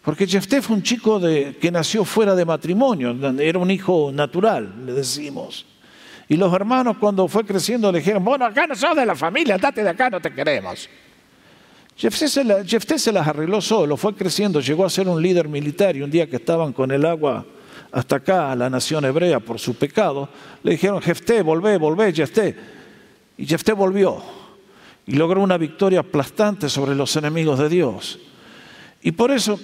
Porque 0.02 0.28
Jefté 0.28 0.62
fue 0.62 0.76
un 0.76 0.84
chico 0.84 1.18
de, 1.18 1.56
que 1.62 1.72
nació 1.72 2.04
fuera 2.04 2.36
de 2.36 2.44
matrimonio, 2.44 3.16
era 3.40 3.58
un 3.58 3.72
hijo 3.72 4.12
natural, 4.14 4.86
le 4.86 4.92
decimos. 4.92 5.66
Y 6.28 6.36
los 6.36 6.54
hermanos 6.54 6.98
cuando 7.00 7.26
fue 7.30 7.46
creciendo 7.46 7.90
le 7.90 8.00
dijeron, 8.00 8.22
bueno, 8.22 8.44
acá 8.44 8.68
no 8.68 8.76
sos 8.76 8.98
de 8.98 9.06
la 9.06 9.16
familia, 9.16 9.58
date 9.58 9.82
de 9.82 9.92
acá, 9.92 10.10
no 10.10 10.20
te 10.20 10.34
queremos. 10.34 10.90
Jefté 11.98 12.28
se, 12.28 13.12
las 13.14 13.28
arregló 13.28 13.62
solo, 13.62 13.96
fue 13.96 14.14
creciendo, 14.14 14.60
llegó 14.60 14.86
a 14.86 14.90
ser 14.90 15.08
un 15.08 15.22
líder 15.22 15.48
militar 15.48 15.96
y 15.96 16.02
un 16.02 16.12
día 16.12 16.30
que 16.30 16.36
estaban 16.36 16.74
con 16.74 16.92
el 16.92 17.06
agua 17.06 17.46
hasta 17.92 18.18
acá, 18.18 18.52
a 18.52 18.56
la 18.56 18.70
nación 18.70 19.06
hebrea, 19.06 19.40
por 19.40 19.60
su 19.60 19.76
pecado, 19.76 20.28
le 20.64 20.72
dijeron, 20.72 21.02
Jefté, 21.02 21.42
volvé, 21.42 21.78
volvé, 21.78 22.12
Jefté. 22.12 22.56
Y 23.38 23.46
Jefté 23.46 23.72
volvió 23.72 24.22
y 25.06 25.14
logró 25.14 25.42
una 25.42 25.58
victoria 25.58 26.02
aplastante 26.02 26.68
sobre 26.68 26.96
los 26.96 27.16
enemigos 27.16 27.60
de 27.60 27.70
Dios. 27.70 28.20
Y 29.02 29.12
por 29.12 29.32
eso 29.32 29.58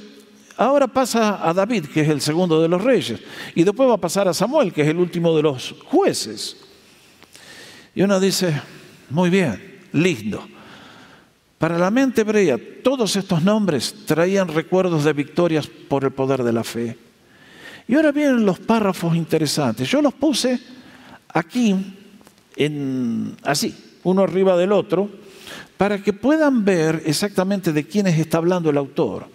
Ahora 0.61 0.85
pasa 0.85 1.47
a 1.47 1.53
David, 1.55 1.85
que 1.87 2.01
es 2.01 2.09
el 2.09 2.21
segundo 2.21 2.61
de 2.61 2.67
los 2.67 2.83
reyes, 2.83 3.19
y 3.55 3.63
después 3.63 3.89
va 3.89 3.95
a 3.95 3.97
pasar 3.97 4.27
a 4.27 4.33
Samuel, 4.33 4.71
que 4.71 4.83
es 4.83 4.87
el 4.89 4.97
último 4.97 5.35
de 5.35 5.41
los 5.41 5.73
jueces. 5.85 6.55
Y 7.95 8.03
uno 8.03 8.19
dice, 8.19 8.61
muy 9.09 9.31
bien, 9.31 9.79
lindo. 9.93 10.47
Para 11.61 11.77
la 11.77 11.91
mente 11.91 12.21
hebrea, 12.21 12.57
todos 12.81 13.15
estos 13.15 13.43
nombres 13.43 13.93
traían 14.07 14.47
recuerdos 14.47 15.03
de 15.03 15.13
victorias 15.13 15.67
por 15.67 16.03
el 16.03 16.09
poder 16.09 16.41
de 16.41 16.51
la 16.51 16.63
fe. 16.63 16.97
Y 17.87 17.93
ahora 17.93 18.11
vienen 18.11 18.47
los 18.47 18.57
párrafos 18.57 19.15
interesantes. 19.15 19.87
Yo 19.87 20.01
los 20.01 20.11
puse 20.15 20.59
aquí, 21.31 21.75
en, 22.55 23.37
así, 23.43 23.99
uno 24.01 24.23
arriba 24.23 24.57
del 24.57 24.71
otro, 24.71 25.07
para 25.77 26.01
que 26.01 26.13
puedan 26.13 26.65
ver 26.65 27.03
exactamente 27.05 27.71
de 27.71 27.85
quiénes 27.85 28.17
está 28.17 28.39
hablando 28.39 28.71
el 28.71 28.77
autor. 28.77 29.27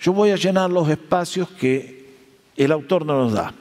Yo 0.00 0.14
voy 0.14 0.30
a 0.30 0.36
llenar 0.36 0.70
los 0.70 0.88
espacios 0.88 1.50
que 1.50 2.14
el 2.56 2.72
autor 2.72 3.04
no 3.04 3.24
nos 3.24 3.34
da. 3.34 3.52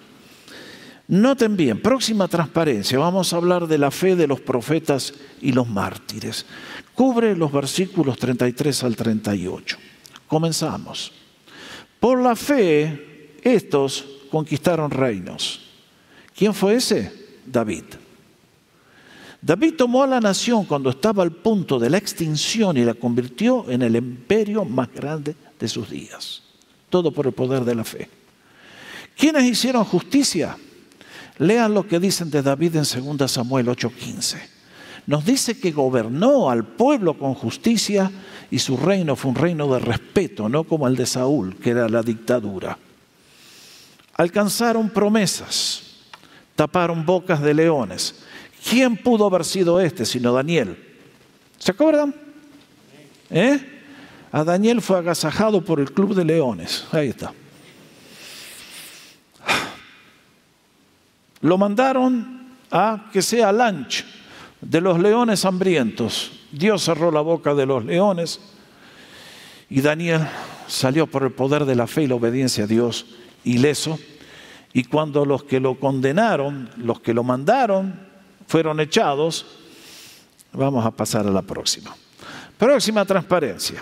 Noten 1.09 1.57
bien, 1.57 1.81
próxima 1.81 2.29
transparencia, 2.29 2.97
vamos 2.97 3.33
a 3.33 3.35
hablar 3.35 3.67
de 3.67 3.77
la 3.77 3.91
fe 3.91 4.15
de 4.15 4.27
los 4.27 4.39
profetas 4.39 5.13
y 5.41 5.51
los 5.51 5.67
mártires. 5.67 6.45
Cubre 6.95 7.35
los 7.35 7.51
versículos 7.51 8.17
33 8.17 8.83
al 8.83 8.95
38. 8.95 9.77
Comenzamos. 10.27 11.11
Por 11.99 12.21
la 12.21 12.35
fe, 12.35 13.31
estos 13.41 14.05
conquistaron 14.29 14.91
reinos. 14.91 15.61
¿Quién 16.35 16.53
fue 16.53 16.75
ese? 16.75 17.11
David. 17.45 17.83
David 19.41 19.73
tomó 19.75 20.03
a 20.03 20.07
la 20.07 20.21
nación 20.21 20.65
cuando 20.65 20.89
estaba 20.89 21.21
al 21.21 21.31
punto 21.31 21.77
de 21.77 21.89
la 21.89 21.97
extinción 21.97 22.77
y 22.77 22.85
la 22.85 22.93
convirtió 22.93 23.69
en 23.69 23.81
el 23.81 23.95
imperio 23.95 24.63
más 24.63 24.91
grande 24.93 25.35
de 25.59 25.67
sus 25.67 25.89
días. 25.89 26.43
Todo 26.89 27.11
por 27.11 27.27
el 27.27 27.33
poder 27.33 27.65
de 27.65 27.75
la 27.75 27.83
fe. 27.83 28.09
¿Quiénes 29.17 29.43
hicieron 29.43 29.83
justicia? 29.83 30.57
Lean 31.39 31.73
lo 31.73 31.87
que 31.87 31.99
dicen 31.99 32.29
de 32.29 32.41
David 32.41 32.75
en 32.77 33.17
2 33.17 33.31
Samuel 33.31 33.67
8:15. 33.67 34.52
Nos 35.05 35.25
dice 35.25 35.59
que 35.59 35.71
gobernó 35.71 36.49
al 36.49 36.63
pueblo 36.63 37.17
con 37.17 37.33
justicia 37.33 38.11
y 38.49 38.59
su 38.59 38.77
reino 38.77 39.15
fue 39.15 39.31
un 39.31 39.35
reino 39.35 39.73
de 39.73 39.79
respeto, 39.79 40.47
no 40.47 40.63
como 40.63 40.87
el 40.87 40.95
de 40.95 41.05
Saúl, 41.05 41.57
que 41.57 41.71
era 41.71 41.89
la 41.89 42.01
dictadura. 42.01 42.77
Alcanzaron 44.15 44.89
promesas, 44.89 45.97
taparon 46.55 47.05
bocas 47.05 47.41
de 47.41 47.53
leones. 47.53 48.23
¿Quién 48.69 48.95
pudo 48.95 49.25
haber 49.25 49.43
sido 49.43 49.81
este 49.81 50.05
sino 50.05 50.33
Daniel? 50.33 50.77
¿Se 51.57 51.71
acuerdan? 51.71 52.15
¿Eh? 53.29 53.73
a 54.33 54.43
Daniel 54.43 54.81
fue 54.81 54.97
agasajado 54.97 55.63
por 55.63 55.79
el 55.79 55.93
Club 55.93 56.15
de 56.15 56.25
Leones. 56.25 56.85
Ahí 56.91 57.09
está. 57.09 57.31
Lo 61.41 61.55
mandaron 61.59 62.55
a 62.71 63.11
que 63.13 63.21
sea 63.21 63.51
lunch 63.51 64.03
de 64.63 64.81
los 64.81 64.99
leones 64.99 65.45
hambrientos. 65.45 66.31
Dios 66.51 66.83
cerró 66.83 67.11
la 67.11 67.21
boca 67.21 67.53
de 67.53 67.65
los 67.65 67.83
leones 67.85 68.39
y 69.69 69.81
Daniel 69.81 70.27
salió 70.67 71.07
por 71.07 71.23
el 71.23 71.31
poder 71.31 71.65
de 71.65 71.75
la 71.75 71.87
fe 71.87 72.03
y 72.03 72.07
la 72.07 72.15
obediencia 72.15 72.63
a 72.63 72.67
Dios 72.67 73.05
ileso. 73.43 73.99
Y 74.73 74.85
cuando 74.85 75.25
los 75.25 75.43
que 75.43 75.59
lo 75.59 75.79
condenaron, 75.79 76.69
los 76.77 76.99
que 76.99 77.13
lo 77.13 77.23
mandaron, 77.23 77.99
fueron 78.47 78.79
echados, 78.79 79.45
vamos 80.51 80.85
a 80.85 80.91
pasar 80.91 81.27
a 81.27 81.31
la 81.31 81.41
próxima. 81.41 81.95
Próxima 82.57 83.05
transparencia 83.05 83.81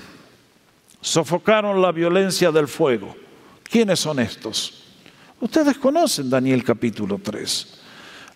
sofocaron 1.00 1.82
la 1.82 1.92
violencia 1.92 2.52
del 2.52 2.68
fuego. 2.68 3.16
¿Quiénes 3.64 4.00
son 4.00 4.20
estos? 4.20 4.84
Ustedes 5.40 5.78
conocen 5.78 6.30
Daniel 6.30 6.64
capítulo 6.64 7.20
3. 7.22 7.81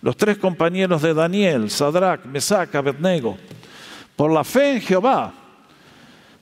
Los 0.02 0.16
tres 0.16 0.38
compañeros 0.38 1.02
de 1.02 1.14
Daniel, 1.14 1.70
Sadrach, 1.70 2.24
Mesach, 2.26 2.74
Abednego, 2.74 3.36
por 4.14 4.30
la 4.30 4.44
fe 4.44 4.74
en 4.74 4.80
Jehová, 4.80 5.32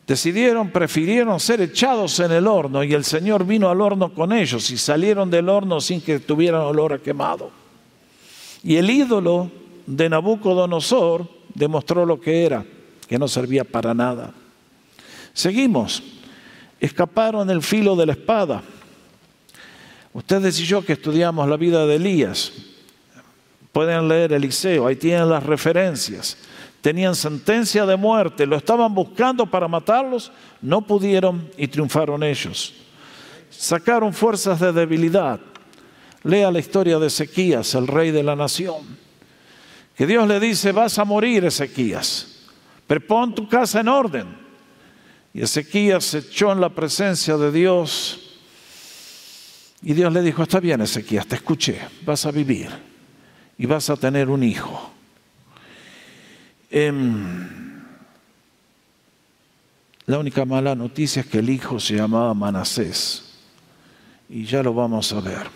decidieron, 0.07 0.71
prefirieron 0.71 1.41
ser 1.41 1.61
echados 1.61 2.21
en 2.21 2.33
el 2.33 2.47
horno 2.47 2.85
y 2.85 2.93
el 2.93 3.05
Señor 3.05 3.47
vino 3.47 3.71
al 3.71 3.81
horno 3.81 4.13
con 4.13 4.33
ellos 4.33 4.71
y 4.71 4.77
salieron 4.77 5.31
del 5.31 5.49
horno 5.49 5.81
sin 5.81 6.01
que 6.01 6.19
tuvieran 6.19 6.61
olor 6.61 6.93
a 6.93 6.99
quemado. 6.99 7.51
Y 8.63 8.77
el 8.77 8.91
ídolo 8.91 9.51
de 9.87 10.09
Nabucodonosor 10.09 11.29
demostró 11.55 12.05
lo 12.05 12.21
que 12.21 12.45
era, 12.45 12.65
que 13.09 13.19
no 13.19 13.29
servía 13.29 13.65
para 13.65 13.95
nada. 13.95 14.33
Seguimos 15.33 16.03
escaparon 16.85 17.49
el 17.49 17.63
filo 17.63 17.97
de 17.97 18.07
la 18.07 18.13
espada. 18.13 18.63
Ustedes 20.13 20.61
y 20.61 20.65
yo 20.65 20.85
que 20.85 20.93
estudiamos 20.93 21.49
la 21.49 21.57
vida 21.57 21.87
de 21.87 21.97
Elías, 21.97 22.53
pueden 23.75 24.07
leer 24.07 24.33
Eliseo, 24.33 24.87
ahí 24.87 24.95
tienen 24.95 25.29
las 25.29 25.43
referencias. 25.43 26.39
Tenían 26.81 27.17
sentencia 27.17 27.85
de 27.85 27.97
muerte, 27.97 28.47
lo 28.47 28.57
estaban 28.57 28.95
buscando 28.95 29.47
para 29.47 29.67
matarlos, 29.67 30.31
no 30.63 30.83
pudieron 30.83 31.51
y 31.57 31.67
triunfaron 31.67 32.23
ellos. 32.23 32.73
Sacaron 33.51 34.15
fuerzas 34.15 34.61
de 34.61 34.73
debilidad. 34.73 35.41
Lea 36.23 36.53
la 36.53 36.61
historia 36.61 37.01
de 37.01 37.09
Ezequías, 37.09 37.75
el 37.75 37.89
rey 37.89 38.13
de 38.13 38.23
la 38.23 38.37
nación. 38.37 38.97
Que 39.97 40.07
Dios 40.07 40.29
le 40.29 40.39
dice, 40.39 40.71
vas 40.71 40.97
a 41.01 41.05
morir 41.05 41.45
Ezequías, 41.45 42.45
pero 42.87 43.05
pon 43.05 43.35
tu 43.35 43.49
casa 43.49 43.81
en 43.81 43.89
orden. 43.89 44.37
Y 45.33 45.43
Ezequías 45.43 46.05
se 46.05 46.19
echó 46.19 46.53
en 46.53 46.61
la 46.61 46.69
presencia 46.69 47.37
de 47.37 47.51
Dios. 47.51 48.39
Y 49.83 49.95
Dios 49.95 50.13
le 50.13 50.23
dijo, 50.23 50.45
está 50.45 50.61
bien 50.61 50.81
Ezequías, 50.81 51.27
te 51.27 51.35
escuché, 51.35 51.81
vas 52.05 52.25
a 52.25 52.31
vivir 52.31 52.94
y 53.59 53.67
vas 53.67 53.91
a 53.91 53.97
tener 53.97 54.29
un 54.29 54.43
hijo. 54.43 54.91
Em, 56.71 57.83
la 60.07 60.19
única 60.19 60.45
mala 60.45 60.75
noticia 60.75 61.21
es 61.21 61.27
que 61.27 61.39
el 61.39 61.49
hijo 61.49 61.79
se 61.79 61.95
llamaba 61.95 62.35
Manasés. 62.35 63.23
Y 64.29 64.45
ya 64.45 64.63
lo 64.63 64.75
vamos 64.75 65.13
a 65.13 65.21
ver. 65.21 65.47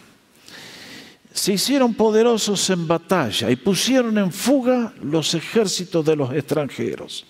Se 1.33 1.53
hicieron 1.53 1.95
poderosos 1.95 2.69
en 2.71 2.87
batalla 2.87 3.51
y 3.51 3.57
pusieron 3.57 4.17
en 4.19 4.33
fuga 4.33 4.93
los 5.03 5.35
ejércitos 5.35 6.05
de 6.05 6.17
los 6.17 6.33
extranjeros. 6.33 7.27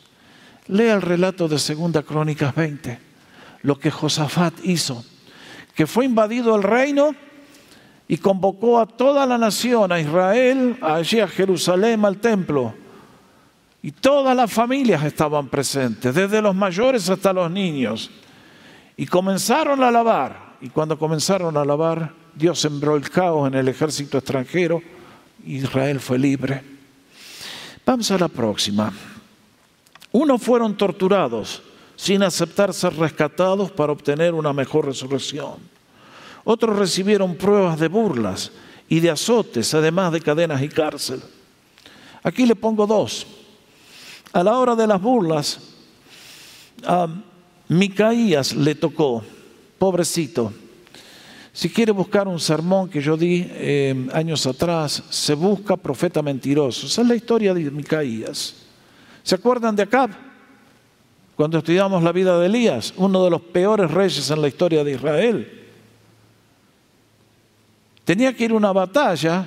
Lea 0.69 0.95
el 0.95 1.03
relato 1.03 1.49
de 1.49 1.59
Segunda 1.59 2.03
Crónicas 2.03 2.55
20, 2.55 2.99
lo 3.63 3.79
que 3.79 3.91
Josafat 3.91 4.55
hizo, 4.65 5.05
que 5.75 5.87
fue 5.87 6.05
invadido 6.05 6.55
el 6.57 6.63
reino 6.63 7.15
y 8.09 8.17
convocó 8.17 8.81
a 8.81 8.87
toda 8.87 9.27
la 9.27 9.37
nación, 9.37 9.93
a 9.93 10.01
Israel, 10.01 10.79
allí 10.81 11.21
a 11.21 11.29
Jerusalén, 11.29 12.03
al 12.07 12.17
templo. 12.17 12.75
Y 13.83 13.93
todas 13.93 14.35
las 14.35 14.51
familias 14.51 15.05
estaban 15.05 15.49
presentes, 15.49 16.15
desde 16.15 16.41
los 16.41 16.55
mayores 16.55 17.09
hasta 17.11 17.35
los 17.35 17.51
niños. 17.51 18.11
Y 18.97 19.07
comenzaron 19.07 19.85
a 19.85 19.89
alabar. 19.89 20.57
Y 20.63 20.71
cuando 20.71 20.99
comenzaron 20.99 21.57
a 21.57 21.61
alabar, 21.61 22.13
Dios 22.35 22.59
sembró 22.59 22.97
el 22.97 23.09
caos 23.11 23.47
en 23.47 23.55
el 23.55 23.69
ejército 23.69 24.19
extranjero, 24.19 24.83
Israel 25.45 26.01
fue 26.01 26.19
libre. 26.19 26.63
Vamos 27.85 28.11
a 28.11 28.19
la 28.19 28.29
próxima. 28.29 28.93
Unos 30.13 30.43
fueron 30.43 30.77
torturados 30.77 31.63
sin 31.95 32.23
aceptar 32.23 32.73
ser 32.73 32.95
rescatados 32.97 33.71
para 33.71 33.93
obtener 33.93 34.35
una 34.35 34.53
mejor 34.53 34.87
resurrección. 34.87 35.78
Otros 36.51 36.79
recibieron 36.79 37.35
pruebas 37.35 37.79
de 37.79 37.89
burlas 37.89 38.51
y 38.89 39.01
de 39.01 39.11
azotes, 39.11 39.75
además 39.75 40.15
de 40.15 40.23
cadenas 40.23 40.63
y 40.63 40.71
cárcel. 40.71 41.21
Aquí 42.23 42.47
le 42.47 42.57
pongo 42.57 42.87
dos. 42.87 43.27
A 44.33 44.43
la 44.43 44.57
hora 44.57 44.75
de 44.75 44.87
las 44.87 44.99
burlas, 44.99 45.61
a 46.87 47.07
Micaías 47.69 48.55
le 48.55 48.75
tocó, 48.75 49.23
pobrecito. 49.79 50.51
Si 51.53 51.69
quiere 51.69 51.93
buscar 51.93 52.27
un 52.27 52.41
sermón 52.41 52.89
que 52.89 53.03
yo 53.03 53.19
di 53.19 53.47
eh, 53.47 54.09
años 54.15 54.47
atrás, 54.47 55.03
se 55.11 55.35
busca 55.35 55.77
profeta 55.77 56.23
mentiroso. 56.23 56.87
Esa 56.87 57.03
es 57.03 57.09
la 57.09 57.15
historia 57.15 57.53
de 57.53 57.71
Micaías. 57.71 58.55
¿Se 59.23 59.35
acuerdan 59.35 59.77
de 59.77 59.83
Acab? 59.83 60.13
Cuando 61.37 61.59
estudiamos 61.59 62.03
la 62.03 62.13
vida 62.13 62.39
de 62.41 62.47
Elías, 62.47 62.95
uno 62.97 63.23
de 63.23 63.29
los 63.29 63.43
peores 63.43 63.91
reyes 63.91 64.31
en 64.31 64.41
la 64.41 64.49
historia 64.49 64.83
de 64.83 64.93
Israel. 64.93 65.58
Tenía 68.09 68.33
que 68.33 68.45
ir 68.47 68.53
a 68.53 68.55
una 68.55 68.73
batalla 68.73 69.47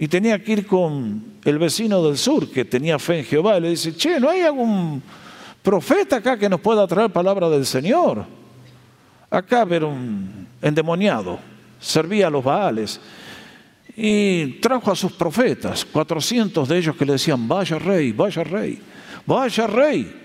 y 0.00 0.08
tenía 0.08 0.42
que 0.42 0.50
ir 0.50 0.66
con 0.66 1.38
el 1.44 1.58
vecino 1.60 2.02
del 2.02 2.18
sur 2.18 2.50
que 2.50 2.64
tenía 2.64 2.98
fe 2.98 3.20
en 3.20 3.24
Jehová 3.24 3.56
y 3.56 3.60
le 3.60 3.70
dice, 3.70 3.94
che, 3.94 4.18
¿no 4.18 4.28
hay 4.28 4.40
algún 4.40 5.00
profeta 5.62 6.16
acá 6.16 6.36
que 6.36 6.48
nos 6.48 6.58
pueda 6.58 6.88
traer 6.88 7.12
palabra 7.12 7.48
del 7.48 7.64
Señor? 7.64 8.26
Acá 9.30 9.64
era 9.70 9.86
un 9.86 10.48
endemoniado, 10.60 11.38
servía 11.78 12.26
a 12.26 12.30
los 12.30 12.42
Baales 12.42 13.00
y 13.96 14.54
trajo 14.54 14.90
a 14.90 14.96
sus 14.96 15.12
profetas, 15.12 15.84
400 15.84 16.68
de 16.68 16.78
ellos 16.78 16.96
que 16.96 17.06
le 17.06 17.12
decían, 17.12 17.46
vaya 17.46 17.78
rey, 17.78 18.10
vaya 18.10 18.42
rey, 18.42 18.82
vaya 19.24 19.68
rey, 19.68 20.20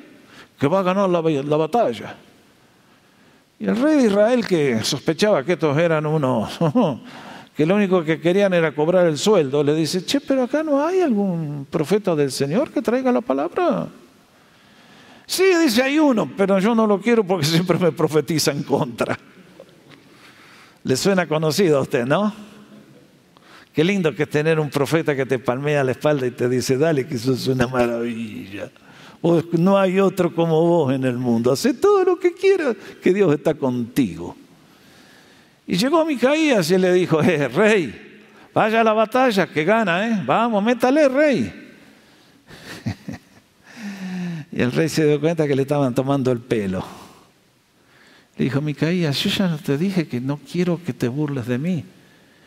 que 0.60 0.66
va 0.66 0.80
a 0.80 0.82
ganar 0.82 1.08
la, 1.08 1.22
la 1.22 1.58
batalla. 1.58 2.16
Y 3.60 3.68
el 3.68 3.80
rey 3.80 3.98
de 3.98 4.08
Israel 4.08 4.48
que 4.48 4.84
sospechaba 4.84 5.44
que 5.44 5.54
estos 5.54 5.78
eran 5.78 6.08
unos 6.08 6.50
que 7.56 7.66
lo 7.66 7.76
único 7.76 8.04
que 8.04 8.20
querían 8.20 8.54
era 8.54 8.74
cobrar 8.74 9.06
el 9.06 9.18
sueldo, 9.18 9.64
le 9.64 9.76
dice, 9.76 10.04
che, 10.04 10.20
pero 10.20 10.44
acá 10.44 10.64
no 10.64 10.84
hay 10.84 11.02
algún 11.02 11.68
profeta 11.70 12.16
del 12.16 12.32
Señor 12.32 12.72
que 12.72 12.82
traiga 12.82 13.12
la 13.12 13.22
palabra. 13.22 13.88
Sí, 15.26 15.44
dice, 15.64 15.84
hay 15.84 16.00
uno, 16.00 16.32
pero 16.36 16.58
yo 16.60 16.74
no 16.74 16.88
lo 16.88 17.00
quiero 17.00 17.24
porque 17.24 17.46
siempre 17.48 17.78
me 17.78 17.92
profetiza 17.92 18.52
en 18.52 18.64
contra. 18.64 19.18
Le 20.84 20.98
suena 20.98 21.28
conocido 21.28 21.78
a 21.78 21.82
usted, 21.82 22.06
¿no? 22.06 22.34
Qué 23.72 23.84
lindo 23.84 24.14
que 24.14 24.24
es 24.24 24.30
tener 24.30 24.60
un 24.60 24.70
profeta 24.70 25.16
que 25.16 25.26
te 25.26 25.40
palmea 25.40 25.84
la 25.84 25.92
espalda 25.92 26.28
y 26.28 26.32
te 26.32 26.50
dice, 26.50 26.78
dale, 26.78 27.08
que 27.08 27.16
eso 27.16 27.34
es 27.34 27.48
una 27.48 27.68
maravilla. 27.68 28.70
no 29.54 29.78
hay 29.78 30.00
otro 30.00 30.34
como 30.34 30.62
vos 30.62 30.94
en 30.94 31.06
el 31.06 31.18
mundo. 31.18 31.52
Hace 31.52 31.74
todo 31.74 32.04
lo 32.04 32.20
que 32.20 32.34
quieras, 32.34 32.76
que 33.02 33.14
Dios 33.14 33.34
está 33.34 33.54
contigo. 33.56 34.36
Y 35.66 35.78
llegó 35.78 36.06
Micaías 36.06 36.70
y 36.72 36.78
le 36.78 36.92
dijo, 36.92 37.22
eh, 37.22 37.48
rey, 37.48 38.22
vaya 38.54 38.82
a 38.82 38.84
la 38.84 38.94
batalla, 38.94 39.48
que 39.48 39.64
gana, 39.64 40.08
¿eh? 40.08 40.24
Vamos, 40.26 40.62
métale, 40.64 41.08
rey. 41.08 41.72
y 44.52 44.62
el 44.62 44.72
rey 44.72 44.90
se 44.90 45.06
dio 45.06 45.20
cuenta 45.22 45.48
que 45.48 45.56
le 45.56 45.62
estaban 45.62 45.96
tomando 45.96 46.32
el 46.32 46.40
pelo. 46.40 46.84
Le 48.38 48.46
dijo, 48.46 48.60
Micaías, 48.62 49.18
yo 49.24 49.30
ya 49.30 49.58
te 49.58 49.78
dije 49.78 50.08
que 50.08 50.20
no 50.20 50.40
quiero 50.40 50.82
que 50.84 50.92
te 50.92 51.08
burles 51.08 51.48
de 51.48 51.58
mí. 51.58 51.86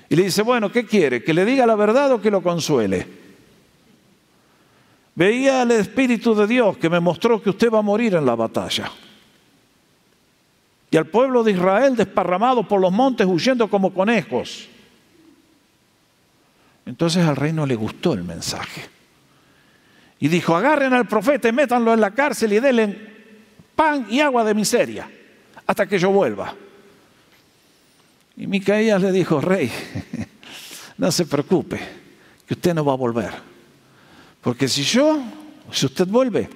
Y 0.09 0.17
le 0.17 0.25
dice, 0.25 0.43
bueno, 0.43 0.71
¿qué 0.71 0.85
quiere? 0.85 1.23
¿Que 1.23 1.33
le 1.33 1.45
diga 1.45 1.67
la 1.67 1.75
verdad 1.75 2.13
o 2.13 2.21
que 2.21 2.31
lo 2.31 2.43
consuele? 2.43 3.07
Veía 5.15 5.63
el 5.63 5.71
Espíritu 5.71 6.35
de 6.35 6.47
Dios 6.47 6.77
que 6.77 6.91
me 6.91 7.01
mostró 7.01 7.43
que 7.43 7.51
usted 7.51 7.71
va 7.71 7.79
a 7.79 7.83
morir 7.83 8.15
en 8.15 8.27
la 8.27 8.35
batalla 8.35 8.91
y 10.97 10.99
al 10.99 11.09
pueblo 11.09 11.45
de 11.45 11.53
Israel 11.53 11.95
desparramado 11.95 12.67
por 12.67 12.81
los 12.81 12.91
montes 12.91 13.27
huyendo 13.27 13.69
como 13.69 13.93
conejos. 13.93 14.67
Entonces 16.87 17.23
al 17.23 17.37
rey 17.37 17.53
no 17.53 17.67
le 17.67 17.75
gustó 17.75 18.15
el 18.15 18.25
mensaje. 18.25 18.89
Y 20.19 20.29
dijo, 20.29 20.57
agarren 20.57 20.95
al 20.95 21.07
profeta 21.07 21.51
y 21.51 21.53
métanlo 21.53 21.93
en 21.93 22.01
la 22.01 22.13
cárcel 22.13 22.55
y 22.55 22.61
denle 22.61 22.97
pan 23.75 24.07
y 24.09 24.21
agua 24.21 24.43
de 24.43 24.55
miseria 24.55 25.07
hasta 25.67 25.87
que 25.87 25.99
yo 25.99 26.11
vuelva. 26.11 26.55
Y 28.39 28.47
Micaías 28.47 29.03
le 29.03 29.13
dijo, 29.13 29.39
rey, 29.43 29.71
no 30.97 31.13
se 31.13 31.27
preocupe, 31.27 31.79
que 32.47 32.55
usted 32.55 32.73
no 32.73 32.87
va 32.87 32.95
a 32.95 32.97
volver. 32.97 33.33
Porque 34.41 34.67
si 34.67 34.83
yo, 34.83 35.21
si 35.71 35.85
usted 35.85 36.07
vuelve, 36.07 36.49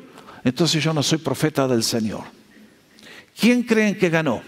entonces 0.44 0.82
yo 0.82 0.94
no 0.94 1.02
soy 1.02 1.18
profeta 1.18 1.68
del 1.68 1.82
Señor. 1.82 2.39
¿Quién 3.38 3.62
creen 3.62 3.96
que 3.96 4.10
ganó? 4.10 4.42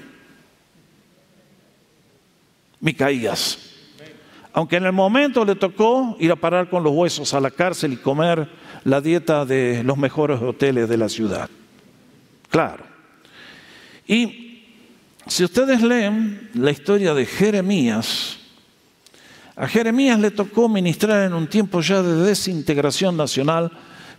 Micaías. 2.80 3.58
Aunque 4.52 4.76
en 4.76 4.84
el 4.84 4.92
momento 4.92 5.44
le 5.44 5.54
tocó 5.54 6.16
ir 6.20 6.30
a 6.30 6.36
parar 6.36 6.68
con 6.68 6.82
los 6.82 6.92
huesos 6.92 7.32
a 7.32 7.40
la 7.40 7.50
cárcel 7.50 7.94
y 7.94 7.96
comer 7.96 8.48
la 8.84 9.00
dieta 9.00 9.46
de 9.46 9.82
los 9.82 9.96
mejores 9.96 10.42
hoteles 10.42 10.88
de 10.88 10.96
la 10.98 11.08
ciudad. 11.08 11.48
Claro. 12.50 12.84
Y 14.06 14.64
si 15.26 15.44
ustedes 15.44 15.80
leen 15.80 16.50
la 16.54 16.70
historia 16.70 17.14
de 17.14 17.24
Jeremías, 17.24 18.38
a 19.56 19.66
Jeremías 19.68 20.18
le 20.18 20.30
tocó 20.30 20.68
ministrar 20.68 21.24
en 21.24 21.34
un 21.34 21.46
tiempo 21.46 21.80
ya 21.80 22.02
de 22.02 22.16
desintegración 22.16 23.16
nacional, 23.16 23.70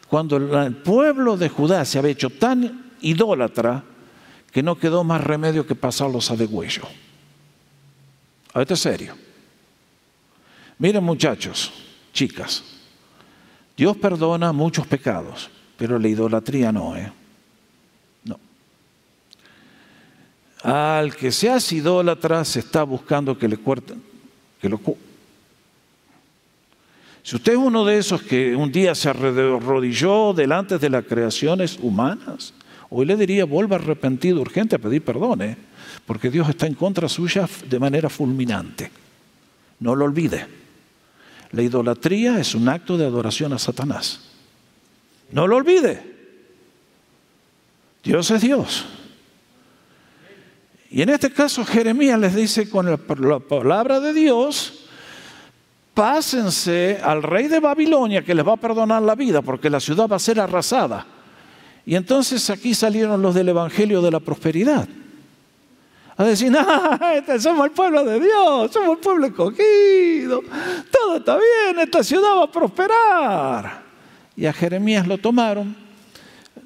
cuando 0.08 0.38
el 0.38 0.76
pueblo 0.78 1.38
de 1.38 1.49
Judá 1.49 1.86
se 1.86 1.99
había 1.99 2.12
hecho 2.12 2.30
tan 2.30 2.91
idólatra 3.02 3.84
que 4.54 4.62
no 4.62 4.78
quedó 4.78 5.04
más 5.04 5.22
remedio 5.22 5.66
que 5.66 5.74
pasarlos 5.74 6.30
a 6.30 6.36
degüello. 6.36 6.84
A 8.54 8.62
este 8.62 8.76
es 8.76 8.80
serio. 8.80 9.16
Miren 10.78 11.04
muchachos, 11.04 11.74
chicas, 12.13 12.63
Dios 13.76 13.98
perdona 13.98 14.52
muchos 14.54 14.86
pecados, 14.86 15.50
pero 15.76 15.98
la 15.98 16.08
idolatría 16.08 16.72
no, 16.72 16.96
¿eh? 16.96 17.12
No. 18.26 18.39
Al 20.62 21.16
que 21.16 21.32
seas 21.32 21.72
idólatra 21.72 22.46
se 22.46 22.60
está 22.60 22.84
buscando 22.84 23.36
que 23.38 23.48
le 23.48 23.58
cuerten, 23.58 24.04
que 24.62 24.70
lo 24.70 24.80
si 27.24 27.38
usted 27.38 27.54
es 27.54 27.58
uno 27.58 27.86
de 27.86 27.98
esos 27.98 28.22
que 28.22 28.54
un 28.54 28.70
día 28.70 28.94
se 28.94 29.10
arrodilló 29.10 30.34
delante 30.34 30.78
de 30.78 30.89
las 30.89 31.06
creaciones 31.06 31.80
humanas, 31.82 32.54
Hoy 32.95 33.08
le 33.08 33.17
diría, 33.17 33.45
vuelva 33.45 33.77
arrepentido 33.77 34.39
urgente 34.39 34.75
a 34.75 34.79
pedir 34.79 35.03
perdón, 35.03 35.41
¿eh? 35.41 35.58
porque 36.06 36.29
Dios 36.29 36.47
está 36.47 36.67
en 36.67 36.75
contra 36.75 37.10
suya 37.10 37.49
de 37.67 37.79
manera 37.79 38.08
fulminante. 38.08 38.91
No 39.79 39.95
lo 39.95 40.06
olvide. 40.06 40.45
La 41.53 41.63
idolatría 41.63 42.38
es 42.38 42.53
un 42.53 42.69
acto 42.69 42.95
de 42.95 43.08
adoración 43.08 43.51
a 43.51 43.58
Satanás. 43.58 44.29
No 45.32 45.47
lo 45.47 45.56
olvide. 45.56 46.03
Dios 48.03 48.29
es 48.29 48.41
Dios. 48.41 48.86
Y 50.91 51.01
en 51.01 51.10
este 51.10 51.32
caso 51.32 51.65
Jeremías 51.65 52.19
les 52.19 52.36
dice 52.36 52.69
con 52.69 52.86
la, 52.86 52.99
la 53.17 53.39
palabra 53.39 53.99
de 54.01 54.13
Dios, 54.13 54.86
pásense 55.95 56.99
al 57.03 57.23
rey 57.23 57.47
de 57.47 57.60
Babilonia 57.60 58.23
que 58.23 58.36
les 58.36 58.47
va 58.47 58.53
a 58.53 58.58
perdonar 58.58 59.01
la 59.01 59.15
vida 59.15 59.41
porque 59.41 59.71
la 59.71 59.79
ciudad 59.79 60.08
va 60.08 60.17
a 60.17 60.19
ser 60.19 60.39
arrasada. 60.39 61.08
Y 61.86 61.96
entonces 61.96 62.50
aquí 62.50 62.74
salieron 62.74 63.22
los 63.22 63.36
del 63.36 63.50
Evangelio 63.50 64.02
de 64.02 64.12
la 64.12 64.19
Prosperidad. 64.19 64.88
A 66.15 66.24
decir, 66.24 66.52
no, 66.52 66.60
este 67.15 67.39
somos 67.39 67.65
el 67.65 67.72
pueblo 67.72 68.04
de 68.04 68.19
Dios, 68.19 68.72
somos 68.72 68.98
el 68.98 69.04
pueblo 69.04 69.26
escogido, 69.28 70.41
todo 70.91 71.17
está 71.17 71.38
bien, 71.38 71.80
esta 71.80 72.04
ciudad 72.04 72.38
va 72.38 72.43
a 72.43 72.52
prosperar. 72.52 73.84
Y 74.36 74.46
a 74.46 74.54
Jeremías 74.54 75.08
lo 75.08 75.17
tomaron. 75.17 75.76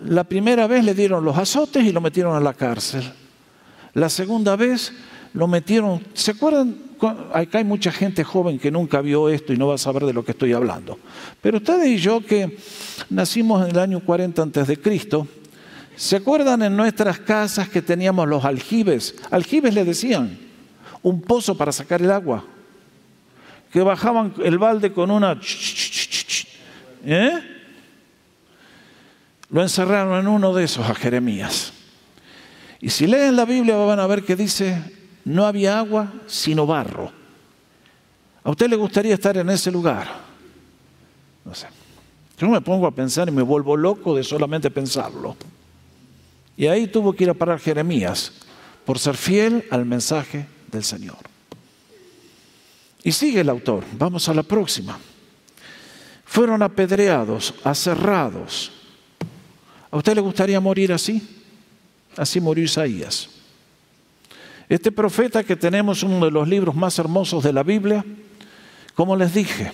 La 0.03 0.23
primera 0.25 0.67
vez 0.67 0.83
le 0.83 0.93
dieron 0.93 1.23
los 1.23 1.37
azotes 1.37 1.83
y 1.83 1.91
lo 1.91 2.01
metieron 2.01 2.35
a 2.35 2.39
la 2.39 2.53
cárcel. 2.53 3.03
La 3.93 4.09
segunda 4.09 4.55
vez 4.55 4.93
lo 5.33 5.47
metieron, 5.47 6.01
¿se 6.13 6.31
acuerdan? 6.31 6.75
Acá 7.33 7.59
hay 7.59 7.63
mucha 7.63 7.91
gente 7.91 8.23
joven 8.23 8.57
que 8.57 8.71
nunca 8.71 9.01
vio 9.01 9.29
esto 9.29 9.53
y 9.53 9.57
no 9.57 9.67
va 9.67 9.75
a 9.75 9.77
saber 9.77 10.05
de 10.05 10.13
lo 10.13 10.25
que 10.25 10.31
estoy 10.31 10.53
hablando. 10.53 10.97
Pero 11.41 11.57
ustedes 11.57 11.87
y 11.87 11.97
yo 11.97 12.25
que 12.25 12.57
nacimos 13.09 13.63
en 13.63 13.71
el 13.71 13.79
año 13.79 13.99
40 13.99 14.41
antes 14.41 14.67
de 14.67 14.79
Cristo, 14.79 15.27
¿se 15.95 16.15
acuerdan 16.15 16.63
en 16.63 16.75
nuestras 16.75 17.19
casas 17.19 17.69
que 17.69 17.81
teníamos 17.81 18.27
los 18.27 18.43
aljibes? 18.45 19.15
Aljibes 19.29 19.75
le 19.75 19.85
decían, 19.85 20.37
un 21.03 21.21
pozo 21.21 21.55
para 21.55 21.71
sacar 21.71 22.01
el 22.01 22.11
agua, 22.11 22.43
que 23.71 23.81
bajaban 23.81 24.33
el 24.43 24.57
balde 24.57 24.91
con 24.91 25.11
una... 25.11 25.39
¿Eh? 27.05 27.39
Lo 29.49 29.61
encerraron 29.61 30.19
en 30.19 30.27
uno 30.27 30.53
de 30.53 30.63
esos 30.63 30.89
a 30.89 30.95
Jeremías. 30.95 31.73
Y 32.81 32.89
si 32.89 33.07
leen 33.07 33.35
la 33.35 33.45
Biblia 33.45 33.75
van 33.77 33.99
a 33.99 34.07
ver 34.07 34.23
que 34.23 34.35
dice, 34.35 34.81
no 35.27 35.45
había 35.45 35.77
agua 35.77 36.13
sino 36.25 36.65
barro. 36.65 37.11
¿A 38.43 38.49
usted 38.49 38.69
le 38.69 38.77
gustaría 38.77 39.13
estar 39.13 39.35
en 39.35 39.49
ese 39.49 39.69
lugar? 39.69 40.07
No 41.43 41.53
sé. 41.53 41.67
Yo 42.37 42.47
me 42.47 42.61
pongo 42.61 42.87
a 42.87 42.91
pensar 42.91 43.27
y 43.27 43.31
me 43.31 43.41
vuelvo 43.41 43.75
loco 43.75 44.15
de 44.15 44.23
solamente 44.23 44.71
pensarlo. 44.71 45.35
Y 46.55 46.67
ahí 46.67 46.87
tuvo 46.87 47.11
que 47.11 47.25
ir 47.25 47.29
a 47.29 47.33
parar 47.33 47.59
Jeremías 47.59 48.31
por 48.85 48.99
ser 48.99 49.17
fiel 49.17 49.65
al 49.69 49.85
mensaje 49.85 50.45
del 50.71 50.83
Señor. 50.83 51.17
Y 53.03 53.11
sigue 53.11 53.41
el 53.41 53.49
autor. 53.49 53.83
Vamos 53.97 54.29
a 54.29 54.33
la 54.33 54.43
próxima. 54.43 54.97
Fueron 56.23 56.61
apedreados, 56.63 57.53
aserrados. 57.65 58.71
¿A 59.91 59.97
usted 59.97 60.15
le 60.15 60.21
gustaría 60.21 60.59
morir 60.61 60.93
así? 60.93 61.21
Así 62.15 62.39
murió 62.39 62.63
Isaías. 62.63 63.36
Este 64.69 64.91
profeta 64.91 65.43
que 65.43 65.55
tenemos 65.55 66.03
uno 66.03 66.25
de 66.25 66.31
los 66.31 66.47
libros 66.47 66.75
más 66.75 66.99
hermosos 66.99 67.43
de 67.43 67.53
la 67.53 67.63
Biblia, 67.63 68.03
como 68.95 69.15
les 69.15 69.33
dije, 69.33 69.71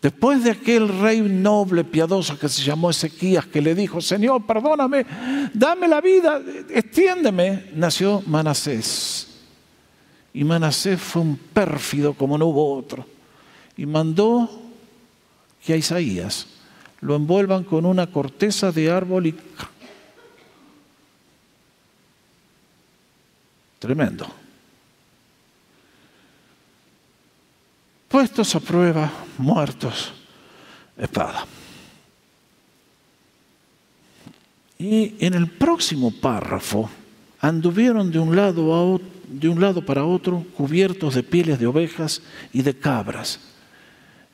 después 0.00 0.42
de 0.42 0.52
aquel 0.52 0.88
rey 1.00 1.20
noble, 1.20 1.84
piadoso 1.84 2.38
que 2.38 2.48
se 2.48 2.62
llamó 2.62 2.88
Ezequías, 2.88 3.46
que 3.46 3.60
le 3.60 3.74
dijo, 3.74 4.00
Señor, 4.00 4.46
perdóname, 4.46 5.04
dame 5.52 5.86
la 5.86 6.00
vida, 6.00 6.40
extiéndeme, 6.70 7.66
nació 7.74 8.22
Manasés. 8.26 9.26
Y 10.32 10.44
Manasés 10.44 11.00
fue 11.00 11.22
un 11.22 11.36
pérfido 11.36 12.14
como 12.14 12.38
no 12.38 12.46
hubo 12.46 12.74
otro. 12.74 13.04
Y 13.76 13.84
mandó 13.84 14.48
que 15.64 15.74
a 15.74 15.76
Isaías 15.76 16.46
lo 17.00 17.14
envuelvan 17.16 17.64
con 17.64 17.84
una 17.84 18.06
corteza 18.06 18.72
de 18.72 18.90
árbol 18.90 19.26
y 19.26 19.34
Tremendo. 23.78 24.26
Puestos 28.08 28.54
a 28.54 28.60
prueba, 28.60 29.12
muertos, 29.36 30.12
espada. 30.96 31.46
Y 34.78 35.14
en 35.24 35.34
el 35.34 35.48
próximo 35.48 36.10
párrafo 36.10 36.88
anduvieron 37.40 38.10
de 38.10 38.18
un 38.18 38.34
lado, 38.34 38.74
a 38.74 39.00
de 39.28 39.48
un 39.48 39.60
lado 39.60 39.84
para 39.84 40.04
otro 40.04 40.44
cubiertos 40.56 41.14
de 41.14 41.22
pieles 41.22 41.58
de 41.58 41.66
ovejas 41.66 42.22
y 42.52 42.62
de 42.62 42.76
cabras. 42.76 43.40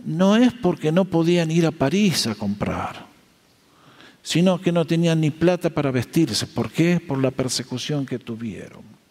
No 0.05 0.37
es 0.37 0.53
porque 0.53 0.93
no 0.93 1.05
podían 1.05 1.51
ir 1.51 1.67
a 1.67 1.71
París 1.71 2.27
a 2.27 2.35
comprar, 2.35 3.07
sino 4.23 4.61
que 4.61 4.71
no 4.71 4.87
tenían 4.87 5.21
ni 5.21 5.31
plata 5.31 5.69
para 5.69 5.91
vestirse. 5.91 6.47
¿Por 6.47 6.71
qué? 6.71 7.01
Por 7.01 7.19
la 7.19 7.31
persecución 7.31 8.07
que 8.07 8.19
tuvieron 8.19 9.04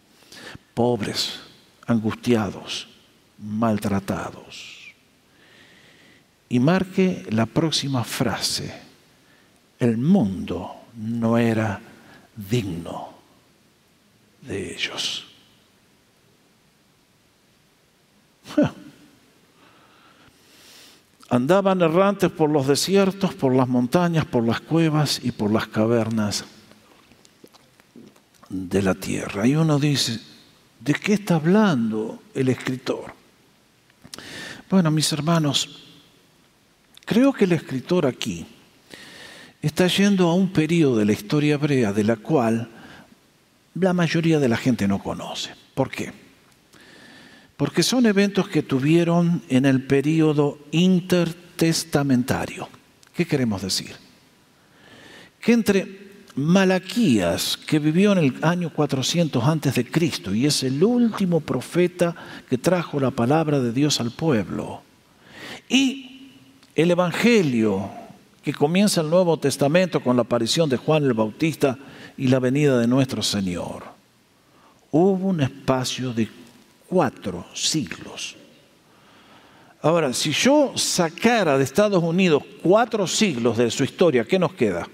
pobres, 0.74 1.40
angustiados, 1.86 2.88
maltratados. 3.38 4.92
Y 6.48 6.58
marque 6.58 7.24
la 7.30 7.46
próxima 7.46 8.04
frase, 8.04 8.74
el 9.78 9.96
mundo 9.96 10.74
no 10.96 11.38
era 11.38 11.80
digno 12.36 13.14
de 14.42 14.74
ellos. 14.74 15.24
Andaban 21.30 21.80
errantes 21.80 22.30
por 22.30 22.50
los 22.50 22.66
desiertos, 22.68 23.34
por 23.34 23.54
las 23.54 23.66
montañas, 23.66 24.24
por 24.26 24.44
las 24.44 24.60
cuevas 24.60 25.20
y 25.22 25.32
por 25.32 25.50
las 25.50 25.66
cavernas 25.66 26.44
de 28.48 28.82
la 28.82 28.94
tierra. 28.94 29.46
Y 29.46 29.56
uno 29.56 29.78
dice, 29.78 30.20
¿De 30.84 30.92
qué 30.92 31.14
está 31.14 31.36
hablando 31.36 32.22
el 32.34 32.50
escritor? 32.50 33.14
Bueno, 34.68 34.90
mis 34.90 35.10
hermanos, 35.12 35.82
creo 37.06 37.32
que 37.32 37.44
el 37.44 37.52
escritor 37.52 38.04
aquí 38.04 38.44
está 39.62 39.86
yendo 39.86 40.28
a 40.28 40.34
un 40.34 40.52
periodo 40.52 40.98
de 40.98 41.06
la 41.06 41.12
historia 41.12 41.54
hebrea 41.54 41.94
de 41.94 42.04
la 42.04 42.16
cual 42.16 42.68
la 43.76 43.94
mayoría 43.94 44.38
de 44.38 44.50
la 44.50 44.58
gente 44.58 44.86
no 44.86 45.02
conoce. 45.02 45.54
¿Por 45.72 45.90
qué? 45.90 46.12
Porque 47.56 47.82
son 47.82 48.04
eventos 48.04 48.46
que 48.48 48.62
tuvieron 48.62 49.42
en 49.48 49.64
el 49.64 49.86
periodo 49.86 50.58
intertestamentario. 50.70 52.68
¿Qué 53.16 53.24
queremos 53.26 53.62
decir? 53.62 53.96
Que 55.40 55.52
entre 55.54 56.03
Malaquías, 56.36 57.56
que 57.56 57.78
vivió 57.78 58.10
en 58.12 58.18
el 58.18 58.34
año 58.42 58.70
400 58.70 59.44
antes 59.44 59.74
de 59.76 59.88
Cristo 59.88 60.34
y 60.34 60.46
es 60.46 60.64
el 60.64 60.82
último 60.82 61.40
profeta 61.40 62.14
que 62.50 62.58
trajo 62.58 62.98
la 62.98 63.12
palabra 63.12 63.60
de 63.60 63.72
Dios 63.72 64.00
al 64.00 64.10
pueblo. 64.10 64.82
Y 65.68 66.32
el 66.74 66.90
Evangelio, 66.90 67.88
que 68.42 68.52
comienza 68.52 69.00
el 69.00 69.10
Nuevo 69.10 69.38
Testamento 69.38 70.02
con 70.02 70.16
la 70.16 70.22
aparición 70.22 70.68
de 70.68 70.76
Juan 70.76 71.04
el 71.04 71.14
Bautista 71.14 71.78
y 72.16 72.26
la 72.26 72.40
venida 72.40 72.78
de 72.78 72.88
nuestro 72.88 73.22
Señor. 73.22 73.84
Hubo 74.90 75.28
un 75.28 75.40
espacio 75.40 76.12
de 76.12 76.28
cuatro 76.88 77.46
siglos. 77.54 78.36
Ahora, 79.82 80.12
si 80.12 80.32
yo 80.32 80.72
sacara 80.76 81.58
de 81.58 81.64
Estados 81.64 82.02
Unidos 82.02 82.42
cuatro 82.62 83.06
siglos 83.06 83.56
de 83.56 83.70
su 83.70 83.84
historia, 83.84 84.24
¿qué 84.24 84.38
nos 84.38 84.54
queda? 84.54 84.88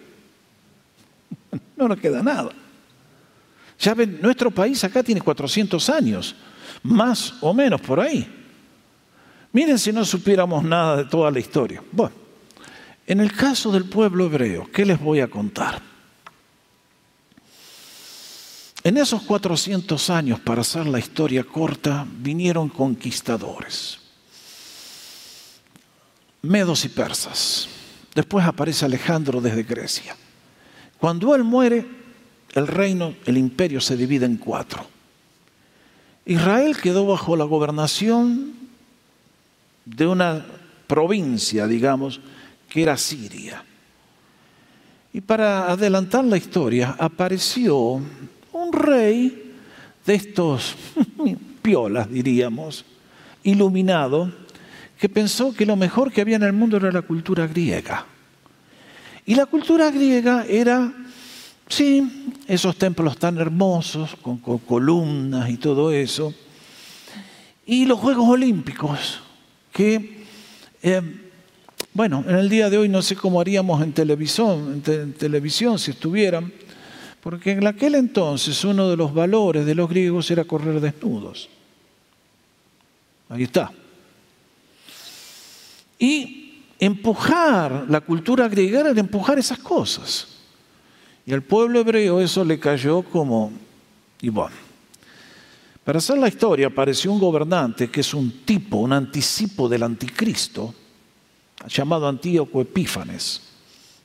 no 1.76 1.88
nos 1.88 1.98
queda 1.98 2.22
nada. 2.22 2.50
Ya 3.78 3.94
ven, 3.94 4.18
nuestro 4.20 4.50
país 4.50 4.82
acá 4.84 5.02
tiene 5.02 5.20
400 5.20 5.88
años, 5.90 6.36
más 6.82 7.34
o 7.40 7.54
menos 7.54 7.80
por 7.80 7.98
ahí. 7.98 8.28
Miren 9.52 9.78
si 9.78 9.92
no 9.92 10.04
supiéramos 10.04 10.62
nada 10.62 10.98
de 10.98 11.04
toda 11.06 11.30
la 11.30 11.40
historia. 11.40 11.82
Bueno, 11.90 12.14
en 13.06 13.20
el 13.20 13.32
caso 13.32 13.72
del 13.72 13.84
pueblo 13.84 14.26
hebreo, 14.26 14.68
¿qué 14.72 14.84
les 14.84 15.00
voy 15.00 15.20
a 15.20 15.28
contar? 15.28 15.82
En 18.82 18.96
esos 18.96 19.22
400 19.22 20.10
años, 20.10 20.40
para 20.40 20.62
hacer 20.62 20.86
la 20.86 20.98
historia 20.98 21.44
corta, 21.44 22.06
vinieron 22.08 22.68
conquistadores, 22.68 23.98
medos 26.42 26.84
y 26.84 26.88
persas. 26.88 27.68
Después 28.14 28.46
aparece 28.46 28.86
Alejandro 28.86 29.40
desde 29.40 29.64
Grecia. 29.64 30.16
Cuando 31.00 31.34
él 31.34 31.44
muere, 31.44 31.86
el 32.52 32.66
reino, 32.66 33.14
el 33.24 33.38
imperio 33.38 33.80
se 33.80 33.96
divide 33.96 34.26
en 34.26 34.36
cuatro. 34.36 34.84
Israel 36.26 36.76
quedó 36.76 37.06
bajo 37.06 37.36
la 37.36 37.44
gobernación 37.44 38.52
de 39.86 40.06
una 40.06 40.44
provincia, 40.86 41.66
digamos, 41.66 42.20
que 42.68 42.82
era 42.82 42.96
Siria. 42.98 43.64
Y 45.12 45.22
para 45.22 45.70
adelantar 45.70 46.24
la 46.24 46.36
historia, 46.36 46.94
apareció 46.98 48.00
un 48.52 48.72
rey 48.72 49.54
de 50.04 50.14
estos 50.14 50.76
piolas, 51.62 52.10
diríamos, 52.10 52.84
iluminado, 53.42 54.30
que 54.98 55.08
pensó 55.08 55.54
que 55.54 55.64
lo 55.64 55.76
mejor 55.76 56.12
que 56.12 56.20
había 56.20 56.36
en 56.36 56.42
el 56.42 56.52
mundo 56.52 56.76
era 56.76 56.92
la 56.92 57.02
cultura 57.02 57.46
griega. 57.46 58.06
Y 59.26 59.34
la 59.34 59.46
cultura 59.46 59.90
griega 59.90 60.44
era, 60.48 60.92
sí, 61.68 62.32
esos 62.46 62.76
templos 62.76 63.16
tan 63.16 63.38
hermosos, 63.38 64.16
con, 64.22 64.38
columnas 64.38 65.50
y 65.50 65.56
todo 65.56 65.92
eso, 65.92 66.34
y 67.66 67.84
los 67.84 67.98
Juegos 67.98 68.28
Olímpicos, 68.28 69.20
que, 69.72 70.24
eh, 70.82 71.02
bueno, 71.92 72.24
en 72.26 72.36
el 72.36 72.48
día 72.48 72.70
de 72.70 72.78
hoy 72.78 72.88
no 72.88 73.02
sé 73.02 73.14
cómo 73.14 73.40
haríamos 73.40 73.82
en 73.82 73.92
televisión, 73.92 74.82
en 74.84 75.12
televisión 75.12 75.78
si 75.78 75.92
estuvieran, 75.92 76.52
porque 77.22 77.52
en 77.52 77.66
aquel 77.66 77.94
entonces 77.94 78.64
uno 78.64 78.88
de 78.88 78.96
los 78.96 79.12
valores 79.12 79.66
de 79.66 79.74
los 79.74 79.88
griegos 79.88 80.30
era 80.30 80.44
correr 80.44 80.80
desnudos. 80.80 81.48
Ahí 83.28 83.44
está. 83.44 83.70
Y 85.98 86.39
empujar 86.80 87.84
la 87.88 88.00
cultura 88.00 88.48
griega 88.48 88.80
era 88.80 88.90
empujar 88.90 89.38
esas 89.38 89.58
cosas. 89.58 90.26
Y 91.26 91.32
al 91.32 91.42
pueblo 91.42 91.80
hebreo 91.80 92.20
eso 92.20 92.44
le 92.44 92.58
cayó 92.58 93.02
como, 93.02 93.52
y 94.20 94.30
bueno, 94.30 94.56
para 95.84 95.98
hacer 95.98 96.18
la 96.18 96.28
historia 96.28 96.68
apareció 96.68 97.12
un 97.12 97.20
gobernante 97.20 97.90
que 97.90 98.00
es 98.00 98.14
un 98.14 98.44
tipo, 98.44 98.78
un 98.78 98.92
anticipo 98.92 99.68
del 99.68 99.82
anticristo, 99.82 100.74
llamado 101.68 102.08
Antíoco 102.08 102.62
Epífanes, 102.62 103.42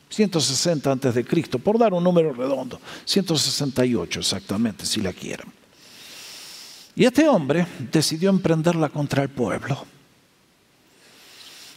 160 0.09 0.91
antes 0.91 1.15
de 1.15 1.25
Cristo, 1.25 1.57
por 1.57 1.79
dar 1.79 1.93
un 1.93 2.03
número 2.03 2.33
redondo, 2.33 2.79
168 3.05 4.19
exactamente, 4.19 4.85
si 4.85 5.01
la 5.01 5.13
quieren. 5.13 5.47
Y 6.95 7.05
este 7.05 7.27
hombre 7.27 7.65
decidió 7.91 8.29
emprenderla 8.29 8.89
contra 8.89 9.23
el 9.23 9.29
pueblo. 9.29 9.94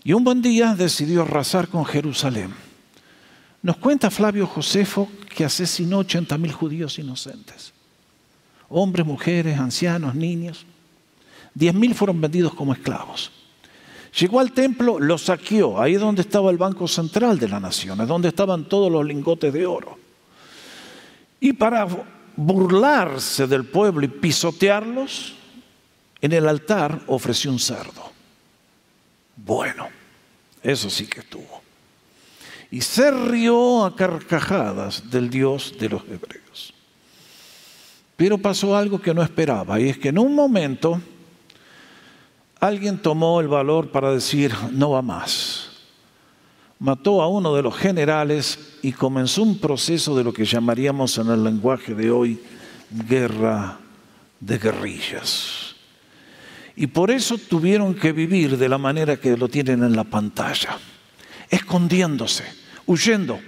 Y 0.05 0.13
un 0.13 0.25
buen 0.25 0.43
día 0.43 0.75
decidió 0.75 1.23
arrasar 1.23 1.69
con 1.69 1.85
Jerusalén. 1.85 2.55
Nos 3.63 3.77
cuenta 3.77 4.11
Flavio 4.11 4.47
Josefo 4.47 5.09
que 5.35 5.45
asesinó 5.45 5.99
80 5.99 6.39
mil 6.39 6.53
judíos 6.53 6.99
inocentes. 6.99 7.73
Hombres, 8.69 9.07
mujeres, 9.07 9.59
ancianos, 9.59 10.15
niños. 10.15 10.67
Diez 11.55 11.75
mil 11.75 11.95
fueron 11.95 12.21
vendidos 12.21 12.55
como 12.55 12.73
esclavos. 12.73 13.33
Llegó 14.19 14.41
al 14.41 14.53
templo, 14.53 14.99
lo 14.99 15.19
saqueó, 15.19 15.81
ahí 15.81 15.95
es 15.95 16.01
donde 16.01 16.23
estaba 16.23 16.51
el 16.51 16.57
Banco 16.57 16.89
Central 16.89 17.39
de 17.39 17.49
la 17.49 17.61
Nación, 17.61 18.01
es 18.01 18.09
donde 18.09 18.29
estaban 18.29 18.65
todos 18.65 18.91
los 18.91 19.05
lingotes 19.05 19.53
de 19.53 19.67
oro. 19.67 19.99
Y 21.41 21.53
para 21.53 21.87
burlarse 22.37 23.47
del 23.47 23.65
pueblo 23.65 24.05
y 24.05 24.09
pisotearlos, 24.09 25.35
en 26.21 26.33
el 26.33 26.49
altar 26.49 27.01
ofreció 27.07 27.51
un 27.51 27.59
cerdo. 27.59 28.08
Bueno, 29.45 29.89
eso 30.63 30.91
sí 30.91 31.07
que 31.07 31.21
estuvo. 31.21 31.63
Y 32.71 32.81
se 32.81 33.11
rió 33.11 33.85
a 33.85 33.97
carcajadas 33.97 35.11
del 35.11 35.31
Dios 35.31 35.75
de 35.79 35.89
los 35.89 36.03
hebreos. 36.03 36.75
Pero 38.17 38.37
pasó 38.37 38.77
algo 38.77 39.01
que 39.01 39.15
no 39.15 39.23
esperaba, 39.23 39.81
y 39.81 39.89
es 39.89 39.99
que 39.99 40.09
en 40.09 40.19
un 40.19 40.35
momento 40.35 41.01
alguien 42.61 42.99
tomó 42.99 43.41
el 43.41 43.49
valor 43.49 43.91
para 43.91 44.13
decir, 44.13 44.53
no 44.73 44.91
va 44.91 45.03
más. 45.03 45.71
Mató 46.81 47.23
a 47.23 47.29
uno 47.29 47.55
de 47.55 47.63
los 47.63 47.77
generales 47.77 48.77
y 48.83 48.93
comenzó 48.93 49.43
un 49.43 49.59
proceso 49.59 50.17
de 50.17 50.25
lo 50.25 50.33
que 50.33 50.45
llamaríamos 50.45 51.17
en 51.19 51.29
el 51.31 51.43
lenguaje 51.43 51.95
de 51.95 52.11
hoy 52.11 52.41
guerra 53.09 53.79
de 54.41 54.59
guerrillas. 54.59 55.68
Y 56.81 56.87
por 56.87 57.11
eso 57.11 57.37
tuvieron 57.39 57.93
que 57.93 58.13
vivir 58.13 58.57
de 58.57 58.69
la 58.69 58.79
manera 58.79 59.17
que 59.17 59.37
lo 59.37 59.49
tienen 59.49 59.83
en 59.83 59.97
la 59.97 60.05
pantalla, 60.05 60.79
escondiéndose, 61.51 62.45
huyendo. 62.87 63.41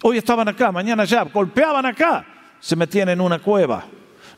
Hoy 0.00 0.16
estaban 0.16 0.48
acá, 0.48 0.72
mañana 0.72 1.04
ya, 1.04 1.24
golpeaban 1.24 1.84
acá, 1.84 2.24
se 2.58 2.74
metían 2.74 3.10
en 3.10 3.20
una 3.20 3.40
cueva. 3.40 3.84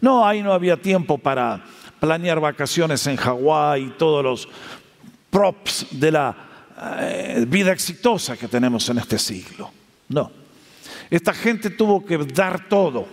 No, 0.00 0.26
ahí 0.26 0.42
no 0.42 0.52
había 0.52 0.76
tiempo 0.76 1.16
para 1.16 1.64
planear 2.00 2.40
vacaciones 2.40 3.06
en 3.06 3.14
Hawái 3.14 3.84
y 3.84 3.90
todos 3.90 4.24
los 4.24 4.48
props 5.30 5.86
de 5.92 6.10
la 6.10 6.36
eh, 7.02 7.46
vida 7.46 7.70
exitosa 7.70 8.36
que 8.36 8.48
tenemos 8.48 8.88
en 8.88 8.98
este 8.98 9.16
siglo. 9.16 9.70
No. 10.08 10.32
Esta 11.08 11.32
gente 11.34 11.70
tuvo 11.70 12.04
que 12.04 12.18
dar 12.18 12.68
todo. 12.68 13.06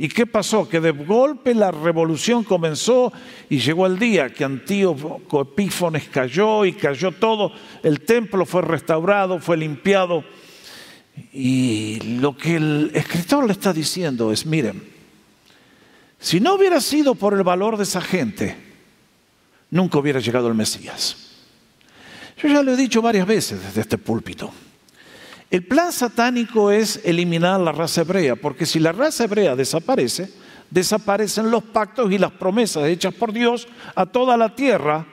¿Y 0.00 0.08
qué 0.08 0.26
pasó? 0.26 0.68
Que 0.68 0.80
de 0.80 0.92
golpe 0.92 1.54
la 1.54 1.72
revolución 1.72 2.44
comenzó 2.44 3.12
y 3.50 3.58
llegó 3.58 3.84
el 3.84 3.98
día 3.98 4.32
que 4.32 4.44
Antíoco 4.44 5.40
Epífones 5.40 6.08
cayó 6.08 6.64
y 6.64 6.72
cayó 6.72 7.10
todo. 7.10 7.52
El 7.82 8.02
templo 8.02 8.46
fue 8.46 8.62
restaurado, 8.62 9.40
fue 9.40 9.56
limpiado. 9.56 10.24
Y 11.32 11.98
lo 12.20 12.36
que 12.36 12.54
el 12.54 12.92
escritor 12.94 13.44
le 13.44 13.52
está 13.52 13.72
diciendo 13.72 14.30
es, 14.30 14.46
miren, 14.46 14.80
si 16.20 16.38
no 16.38 16.54
hubiera 16.54 16.80
sido 16.80 17.16
por 17.16 17.34
el 17.34 17.42
valor 17.42 17.76
de 17.76 17.82
esa 17.82 18.00
gente, 18.00 18.56
nunca 19.70 19.98
hubiera 19.98 20.20
llegado 20.20 20.46
el 20.46 20.54
Mesías. 20.54 21.16
Yo 22.40 22.48
ya 22.48 22.62
lo 22.62 22.72
he 22.72 22.76
dicho 22.76 23.02
varias 23.02 23.26
veces 23.26 23.60
desde 23.60 23.80
este 23.80 23.98
púlpito. 23.98 24.52
El 25.50 25.64
plan 25.64 25.92
satánico 25.92 26.70
es 26.70 27.00
eliminar 27.04 27.58
la 27.60 27.72
raza 27.72 28.02
hebrea, 28.02 28.36
porque 28.36 28.66
si 28.66 28.78
la 28.78 28.92
raza 28.92 29.24
hebrea 29.24 29.56
desaparece, 29.56 30.30
desaparecen 30.70 31.50
los 31.50 31.64
pactos 31.64 32.12
y 32.12 32.18
las 32.18 32.32
promesas 32.32 32.86
hechas 32.86 33.14
por 33.14 33.32
Dios 33.32 33.66
a 33.94 34.04
toda 34.04 34.36
la 34.36 34.54
tierra 34.54 35.06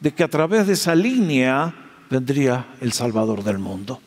de 0.00 0.12
que 0.12 0.24
a 0.24 0.28
través 0.28 0.66
de 0.66 0.72
esa 0.72 0.94
línea 0.94 1.72
vendría 2.10 2.66
el 2.80 2.92
Salvador 2.92 3.44
del 3.44 3.58
mundo. 3.58 4.00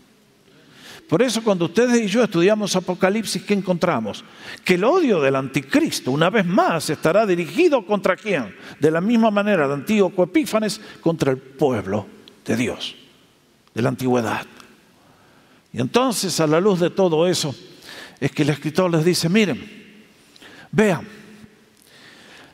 Por 1.08 1.24
eso 1.24 1.42
cuando 1.44 1.65
ustedes 1.65 2.04
y 2.04 2.08
yo 2.08 2.24
estudiamos 2.24 2.76
Apocalipsis, 2.76 3.42
¿qué 3.42 3.56
encontramos? 3.56 4.24
Que 4.63 4.76
el 4.76 4.84
odio 4.84 5.20
del 5.20 5.38
anticristo, 5.38 6.12
una 6.12 6.30
vez 6.30 6.46
más, 6.46 6.89
estará 6.89 7.26
dirigido 7.26 7.84
contra 7.86 8.15
quién? 8.15 8.54
De 8.80 8.92
la 8.92 9.02
misma 9.02 9.32
manera 9.32 9.68
de 9.68 9.74
Antíoco 9.74 10.24
Epífanes, 10.24 10.80
contra 11.02 11.32
el 11.32 11.38
pueblo 11.38 12.06
de 12.46 12.56
Dios, 12.56 12.96
de 13.74 13.82
la 13.82 13.89
antigüedad. 13.89 14.46
Y 15.72 15.80
entonces, 15.80 16.40
a 16.40 16.48
la 16.48 16.60
luz 16.60 16.80
de 16.80 16.90
todo 16.90 17.28
eso, 17.28 17.56
es 18.20 18.32
que 18.32 18.44
el 18.44 18.50
escritor 18.50 18.92
les 18.92 19.06
dice, 19.06 19.30
miren, 19.30 19.96
vean, 20.72 21.08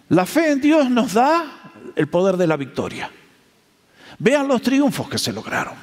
la 0.10 0.25
fe 0.25 0.51
en 0.51 0.62
Dios 0.62 0.89
nos 0.89 1.13
da 1.13 1.71
el 1.95 2.08
poder 2.08 2.38
de 2.38 2.47
la 2.47 2.58
victoria. 2.58 3.10
Vean 4.19 4.47
los 4.47 4.62
triunfos 4.62 5.10
que 5.10 5.17
se 5.17 5.34
lograron. 5.34 5.75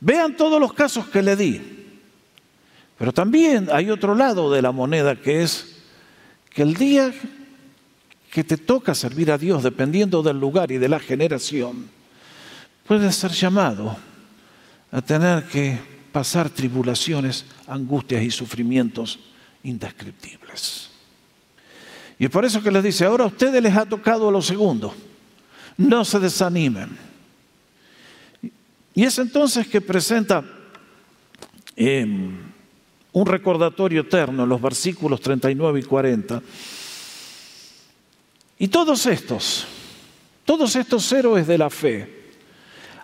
Vean 0.00 0.36
todos 0.36 0.60
los 0.60 0.72
casos 0.72 1.08
que 1.08 1.22
le 1.22 1.36
di. 1.36 1.60
Pero 2.98 3.12
también 3.12 3.68
hay 3.72 3.90
otro 3.90 4.14
lado 4.14 4.50
de 4.52 4.62
la 4.62 4.72
moneda 4.72 5.16
que 5.16 5.42
es 5.42 5.76
que 6.50 6.62
el 6.62 6.74
día 6.74 7.12
que 8.30 8.44
te 8.44 8.56
toca 8.56 8.94
servir 8.94 9.30
a 9.30 9.38
Dios, 9.38 9.62
dependiendo 9.62 10.22
del 10.22 10.38
lugar 10.38 10.70
y 10.70 10.78
de 10.78 10.88
la 10.88 10.98
generación, 10.98 11.88
puedes 12.86 13.16
ser 13.16 13.32
llamado 13.32 13.96
a 14.92 15.02
tener 15.02 15.44
que 15.44 15.95
pasar 16.16 16.48
tribulaciones, 16.48 17.44
angustias 17.66 18.22
y 18.22 18.30
sufrimientos 18.30 19.18
indescriptibles. 19.64 20.88
Y 22.18 22.26
por 22.28 22.46
eso 22.46 22.62
que 22.62 22.70
les 22.70 22.82
dice, 22.82 23.04
ahora 23.04 23.24
a 23.24 23.26
ustedes 23.26 23.62
les 23.62 23.76
ha 23.76 23.84
tocado 23.84 24.30
lo 24.30 24.40
segundo, 24.40 24.94
no 25.76 26.06
se 26.06 26.18
desanimen. 26.18 26.96
Y 28.94 29.04
es 29.04 29.18
entonces 29.18 29.68
que 29.68 29.82
presenta 29.82 30.42
em, 31.76 32.38
un 33.12 33.26
recordatorio 33.26 34.00
eterno 34.00 34.46
los 34.46 34.62
versículos 34.62 35.20
39 35.20 35.80
y 35.80 35.82
40. 35.82 36.42
Y 38.58 38.68
todos 38.68 39.04
estos, 39.04 39.66
todos 40.46 40.76
estos 40.76 41.12
héroes 41.12 41.46
de 41.46 41.58
la 41.58 41.68
fe, 41.68 42.15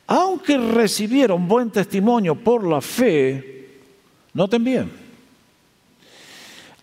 aunque 0.06 0.58
recibieron 0.58 1.48
buen 1.48 1.70
testimonio 1.70 2.34
por 2.34 2.66
la 2.66 2.80
fe, 2.80 3.80
noten 4.34 4.64
bien, 4.64 4.92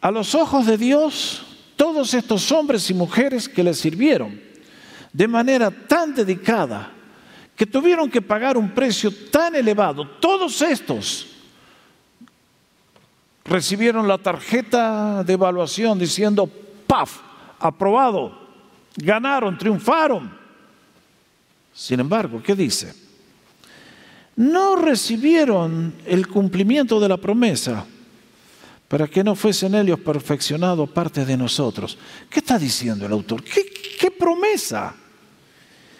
a 0.01 0.11
los 0.11 0.33
ojos 0.35 0.65
de 0.65 0.77
Dios, 0.77 1.45
todos 1.75 2.13
estos 2.13 2.51
hombres 2.51 2.89
y 2.89 2.93
mujeres 2.93 3.47
que 3.47 3.63
le 3.63 3.73
sirvieron 3.73 4.39
de 5.11 5.27
manera 5.27 5.71
tan 5.71 6.13
dedicada, 6.13 6.91
que 7.55 7.65
tuvieron 7.65 8.09
que 8.09 8.21
pagar 8.21 8.57
un 8.57 8.71
precio 8.71 9.11
tan 9.29 9.55
elevado, 9.55 10.07
todos 10.07 10.61
estos 10.61 11.27
recibieron 13.43 14.07
la 14.07 14.17
tarjeta 14.17 15.23
de 15.23 15.33
evaluación 15.33 15.97
diciendo, 15.97 16.49
¡paf! 16.87 17.19
Aprobado, 17.59 18.39
ganaron, 18.95 19.57
triunfaron. 19.57 20.31
Sin 21.73 21.99
embargo, 21.99 22.41
¿qué 22.41 22.55
dice? 22.55 23.08
No 24.39 24.77
recibieron 24.77 25.93
el 26.05 26.29
cumplimiento 26.29 26.97
de 27.01 27.09
la 27.09 27.17
promesa 27.17 27.85
para 28.87 29.05
que 29.05 29.21
no 29.21 29.35
fuesen 29.35 29.75
ellos 29.75 29.99
perfeccionados 29.99 30.89
parte 30.91 31.25
de 31.25 31.35
nosotros. 31.35 31.97
¿Qué 32.29 32.39
está 32.39 32.57
diciendo 32.57 33.05
el 33.05 33.11
autor? 33.11 33.43
¿Qué, 33.43 34.09
promesa? 34.11 34.95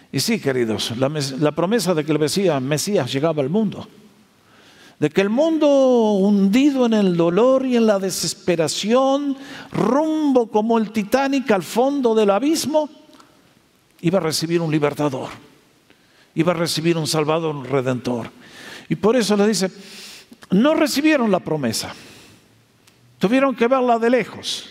Y 0.10 0.22
sí, 0.22 0.40
queridos, 0.40 0.94
la, 0.98 1.52
promesa 1.52 1.94
de 1.94 2.06
que 2.06 2.14
el 2.14 2.62
Mesías 2.62 3.12
llegaba 3.12 3.44
al 3.44 3.50
mundo, 3.50 3.86
de 5.00 5.10
que 5.10 5.20
el 5.20 5.30
mundo 5.30 6.14
hundido 6.14 6.86
en 6.86 6.94
el 6.94 7.18
dolor 7.18 7.66
y 7.66 7.76
en 7.76 7.88
la 7.88 8.00
desesperación, 8.00 9.36
rumbo 9.74 10.50
como 10.50 10.78
el 10.78 10.92
Titanic 10.92 11.52
al 11.52 11.64
fondo 11.64 12.16
del 12.16 12.30
abismo, 12.30 12.90
iba 14.00 14.20
a 14.20 14.22
recibir 14.22 14.62
un 14.62 14.72
libertador, 14.72 15.28
iba 16.36 16.52
a 16.52 16.56
recibir 16.56 16.98
un 16.98 17.08
salvador, 17.08 17.56
un 17.56 17.66
redentor. 17.66 18.30
Y 18.88 18.96
por 18.96 19.16
eso 19.16 19.36
le 19.38 19.48
dice, 19.48 19.72
no 20.52 20.74
recibieron 20.74 21.32
la 21.32 21.40
promesa, 21.40 21.94
tuvieron 23.18 23.56
que 23.56 23.68
verla 23.68 24.00
de 24.00 24.10
lejos 24.10 24.70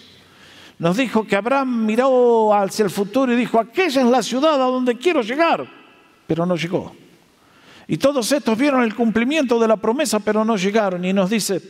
nos 0.78 0.96
dijo 0.96 1.26
que 1.26 1.34
Abraham 1.34 1.86
miró 1.86 2.54
hacia 2.54 2.84
el 2.84 2.90
futuro 2.90 3.32
y 3.32 3.36
dijo, 3.36 3.58
aquella 3.58 4.00
es 4.00 4.06
la 4.06 4.22
ciudad 4.22 4.54
a 4.54 4.66
donde 4.66 4.96
quiero 4.96 5.22
llegar, 5.22 5.68
pero 6.26 6.46
no 6.46 6.56
llegó. 6.56 6.94
Y 7.88 7.96
todos 7.96 8.30
estos 8.30 8.56
vieron 8.56 8.82
el 8.82 8.94
cumplimiento 8.94 9.58
de 9.58 9.66
la 9.66 9.76
promesa, 9.76 10.20
pero 10.20 10.44
no 10.44 10.56
llegaron. 10.56 11.04
Y 11.04 11.12
nos 11.12 11.30
dice, 11.30 11.60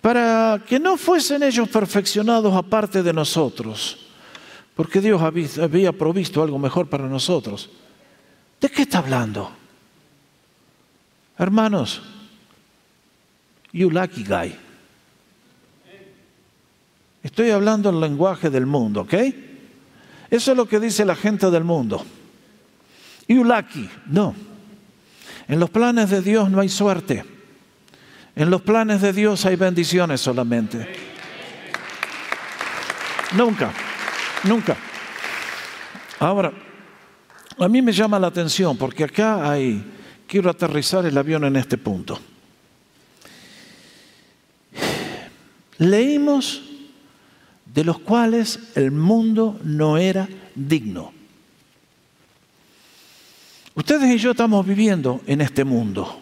para 0.00 0.60
que 0.66 0.78
no 0.78 0.96
fuesen 0.96 1.42
ellos 1.42 1.68
perfeccionados 1.68 2.54
aparte 2.54 3.02
de 3.02 3.12
nosotros, 3.12 4.08
porque 4.74 5.00
Dios 5.00 5.22
había 5.22 5.92
provisto 5.92 6.42
algo 6.42 6.58
mejor 6.58 6.88
para 6.88 7.06
nosotros. 7.06 7.70
¿De 8.60 8.68
qué 8.68 8.82
está 8.82 8.98
hablando? 8.98 9.50
Hermanos, 11.38 12.02
you 13.72 13.90
lucky 13.90 14.24
guy. 14.24 14.54
Estoy 17.22 17.50
hablando 17.50 17.90
el 17.90 18.00
lenguaje 18.00 18.50
del 18.50 18.66
mundo, 18.66 19.02
¿ok? 19.02 19.14
Eso 20.30 20.50
es 20.50 20.56
lo 20.56 20.66
que 20.66 20.78
dice 20.78 21.04
la 21.04 21.16
gente 21.16 21.50
del 21.50 21.64
mundo. 21.64 22.04
You 23.26 23.44
lucky, 23.44 23.88
no. 24.06 24.34
En 25.48 25.58
los 25.58 25.70
planes 25.70 26.10
de 26.10 26.20
Dios 26.20 26.50
no 26.50 26.60
hay 26.60 26.68
suerte. 26.68 27.24
En 28.36 28.50
los 28.50 28.62
planes 28.62 29.00
de 29.00 29.12
Dios 29.12 29.44
hay 29.46 29.56
bendiciones 29.56 30.20
solamente. 30.20 30.88
Nunca, 33.32 33.72
nunca. 34.44 34.76
Ahora, 36.18 36.52
a 37.64 37.68
mí 37.68 37.82
me 37.82 37.92
llama 37.92 38.18
la 38.18 38.28
atención 38.28 38.76
porque 38.76 39.04
acá 39.04 39.50
hay, 39.50 39.84
quiero 40.26 40.50
aterrizar 40.50 41.04
el 41.04 41.16
avión 41.16 41.44
en 41.44 41.56
este 41.56 41.76
punto. 41.76 42.18
Leímos 45.78 46.62
de 47.66 47.84
los 47.84 47.98
cuales 48.00 48.58
el 48.74 48.90
mundo 48.90 49.58
no 49.62 49.98
era 49.98 50.28
digno. 50.54 51.12
Ustedes 53.74 54.14
y 54.14 54.18
yo 54.18 54.32
estamos 54.32 54.66
viviendo 54.66 55.20
en 55.26 55.40
este 55.40 55.64
mundo. 55.64 56.18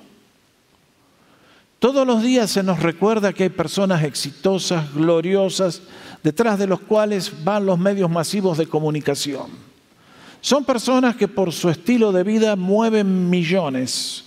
Todos 1.79 2.07
los 2.07 2.23
días 2.23 2.51
se 2.51 2.63
nos 2.63 2.81
recuerda 2.81 3.33
que 3.33 3.45
hay 3.45 3.49
personas 3.49 4.03
exitosas, 4.03 4.93
gloriosas, 4.93 5.83
detrás 6.23 6.59
de 6.59 6.67
los 6.67 6.81
cuales 6.81 7.45
van 7.45 7.67
los 7.67 7.79
medios 7.79 8.11
masivos 8.11 8.59
de 8.59 8.67
comunicación. 8.67 9.68
Son 10.41 10.65
personas 10.65 11.17
que 11.17 11.29
por 11.29 11.53
su 11.53 11.69
estilo 11.69 12.13
de 12.13 12.23
vida 12.23 12.57
mueven 12.57 13.29
millones. 13.29 14.25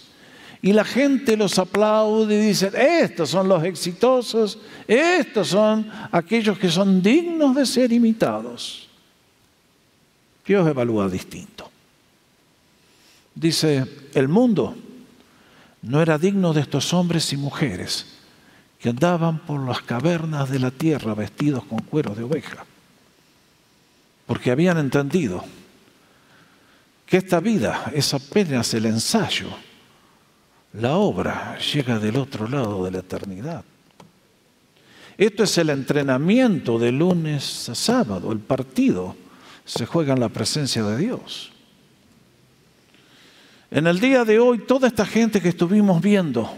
Y 0.61 0.73
la 0.73 0.83
gente 0.83 1.35
los 1.35 1.57
aplaude 1.57 2.35
y 2.35 2.47
dice, 2.47 2.71
estos 2.75 3.29
son 3.29 3.47
los 3.47 3.63
exitosos, 3.63 4.59
estos 4.87 5.47
son 5.47 5.89
aquellos 6.11 6.59
que 6.59 6.69
son 6.69 7.01
dignos 7.01 7.55
de 7.55 7.65
ser 7.65 7.91
imitados. 7.91 8.87
Dios 10.45 10.67
evalúa 10.67 11.09
distinto. 11.09 11.69
Dice, 13.33 13.87
el 14.13 14.27
mundo 14.27 14.75
no 15.81 16.01
era 16.01 16.17
digno 16.17 16.53
de 16.53 16.61
estos 16.61 16.93
hombres 16.93 17.31
y 17.33 17.37
mujeres 17.37 18.17
que 18.77 18.89
andaban 18.89 19.39
por 19.39 19.65
las 19.65 19.81
cavernas 19.81 20.49
de 20.49 20.59
la 20.59 20.69
tierra 20.69 21.15
vestidos 21.15 21.63
con 21.63 21.79
cuero 21.79 22.13
de 22.13 22.23
oveja, 22.23 22.65
porque 24.27 24.51
habían 24.51 24.77
entendido 24.77 25.43
que 27.11 27.17
esta 27.17 27.41
vida 27.41 27.91
es 27.93 28.13
apenas 28.13 28.73
el 28.73 28.85
ensayo, 28.85 29.49
la 30.71 30.95
obra 30.95 31.57
llega 31.57 31.99
del 31.99 32.15
otro 32.15 32.47
lado 32.47 32.85
de 32.85 32.91
la 32.91 32.99
eternidad. 32.99 33.65
Esto 35.17 35.43
es 35.43 35.57
el 35.57 35.71
entrenamiento 35.71 36.79
de 36.79 36.93
lunes 36.93 37.67
a 37.67 37.75
sábado, 37.75 38.31
el 38.31 38.39
partido 38.39 39.17
se 39.65 39.85
juega 39.85 40.13
en 40.13 40.21
la 40.21 40.29
presencia 40.29 40.83
de 40.83 40.97
Dios. 40.99 41.51
En 43.71 43.87
el 43.87 43.99
día 43.99 44.23
de 44.23 44.39
hoy, 44.39 44.59
toda 44.59 44.87
esta 44.87 45.05
gente 45.05 45.41
que 45.41 45.49
estuvimos 45.49 46.01
viendo, 46.01 46.49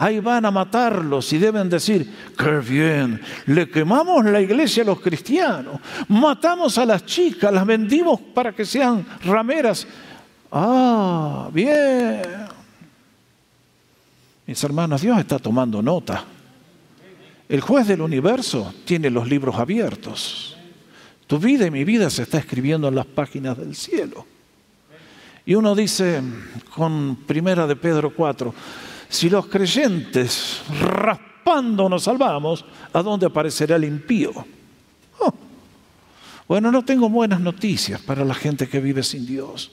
ahí 0.00 0.18
van 0.18 0.46
a 0.46 0.50
matarlos 0.50 1.30
y 1.34 1.38
deben 1.38 1.68
decir, 1.68 2.10
qué 2.36 2.58
bien, 2.58 3.20
le 3.44 3.68
quemamos 3.68 4.24
la 4.24 4.40
iglesia 4.40 4.82
a 4.82 4.86
los 4.86 5.00
cristianos, 5.00 5.78
matamos 6.08 6.78
a 6.78 6.86
las 6.86 7.04
chicas, 7.04 7.52
las 7.52 7.66
vendimos 7.66 8.18
para 8.18 8.54
que 8.54 8.64
sean 8.64 9.06
rameras. 9.22 9.86
Ah, 10.50 11.50
bien. 11.52 12.22
Mis 14.46 14.64
hermanos, 14.64 15.02
Dios 15.02 15.18
está 15.18 15.38
tomando 15.38 15.82
nota. 15.82 16.24
El 17.46 17.60
juez 17.60 17.86
del 17.86 18.00
universo 18.00 18.72
tiene 18.86 19.10
los 19.10 19.28
libros 19.28 19.56
abiertos. 19.56 20.56
Tu 21.26 21.38
vida 21.38 21.66
y 21.66 21.70
mi 21.70 21.84
vida 21.84 22.08
se 22.08 22.22
está 22.22 22.38
escribiendo 22.38 22.88
en 22.88 22.94
las 22.94 23.06
páginas 23.06 23.58
del 23.58 23.76
cielo. 23.76 24.24
Y 25.44 25.54
uno 25.56 25.74
dice 25.74 26.22
con 26.74 27.16
primera 27.26 27.66
de 27.66 27.76
Pedro 27.76 28.14
4, 28.14 28.54
si 29.10 29.28
los 29.28 29.46
creyentes 29.46 30.62
raspando 30.80 31.88
nos 31.88 32.04
salvamos, 32.04 32.64
¿a 32.92 33.02
dónde 33.02 33.26
aparecerá 33.26 33.74
el 33.74 33.84
impío? 33.84 34.32
Oh. 35.18 35.34
Bueno, 36.46 36.70
no 36.70 36.84
tengo 36.84 37.08
buenas 37.08 37.40
noticias 37.40 38.00
para 38.00 38.24
la 38.24 38.34
gente 38.34 38.68
que 38.68 38.78
vive 38.78 39.02
sin 39.02 39.26
Dios. 39.26 39.72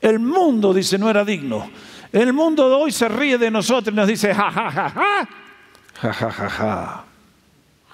El 0.00 0.20
mundo 0.20 0.72
dice 0.72 0.96
no 0.98 1.10
era 1.10 1.24
digno. 1.24 1.68
El 2.12 2.32
mundo 2.32 2.68
de 2.68 2.74
hoy 2.76 2.92
se 2.92 3.08
ríe 3.08 3.38
de 3.38 3.50
nosotros 3.50 3.92
y 3.92 3.96
nos 3.96 4.06
dice 4.06 4.32
ja 4.32 4.50
ja 4.50 4.70
ja 4.70 4.90
ja. 4.90 5.34
Ja 6.00 6.12
ja 6.12 6.30
ja 6.30 6.48
ja. 6.48 7.04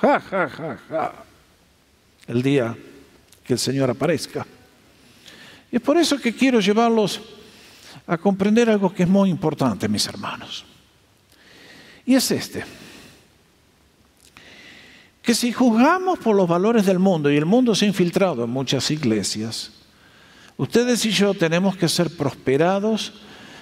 Ja 0.03 0.21
ja 0.21 0.49
ja 0.49 0.79
ja. 0.91 1.13
El 2.27 2.43
día 2.43 2.77
que 3.45 3.55
el 3.55 3.59
Señor 3.59 3.89
aparezca. 3.89 4.47
Y 5.73 5.77
es 5.77 5.83
por 5.83 5.97
eso 5.97 6.19
que 6.19 6.35
quiero 6.35 6.61
llevarlos 6.61 7.40
a 8.11 8.19
comprender 8.19 8.69
algo 8.69 8.93
que 8.93 9.05
es 9.05 9.09
muy 9.09 9.31
importante, 9.31 9.89
mis 9.89 10.05
hermanos. 10.09 10.65
Y 12.05 12.17
es 12.17 12.29
este. 12.33 12.65
Que 15.23 15.33
si 15.33 15.53
juzgamos 15.53 16.19
por 16.19 16.35
los 16.35 16.49
valores 16.49 16.85
del 16.87 16.99
mundo, 16.99 17.31
y 17.31 17.37
el 17.37 17.47
mundo 17.47 17.73
se 17.73 17.85
ha 17.85 17.89
infiltrado 17.89 18.43
en 18.43 18.51
muchas 18.51 18.91
iglesias, 18.91 19.71
ustedes 20.57 21.07
y 21.07 21.13
yo 21.13 21.35
tenemos 21.35 21.77
que 21.77 21.89
ser 21.89 22.11
prosperados 22.17 23.13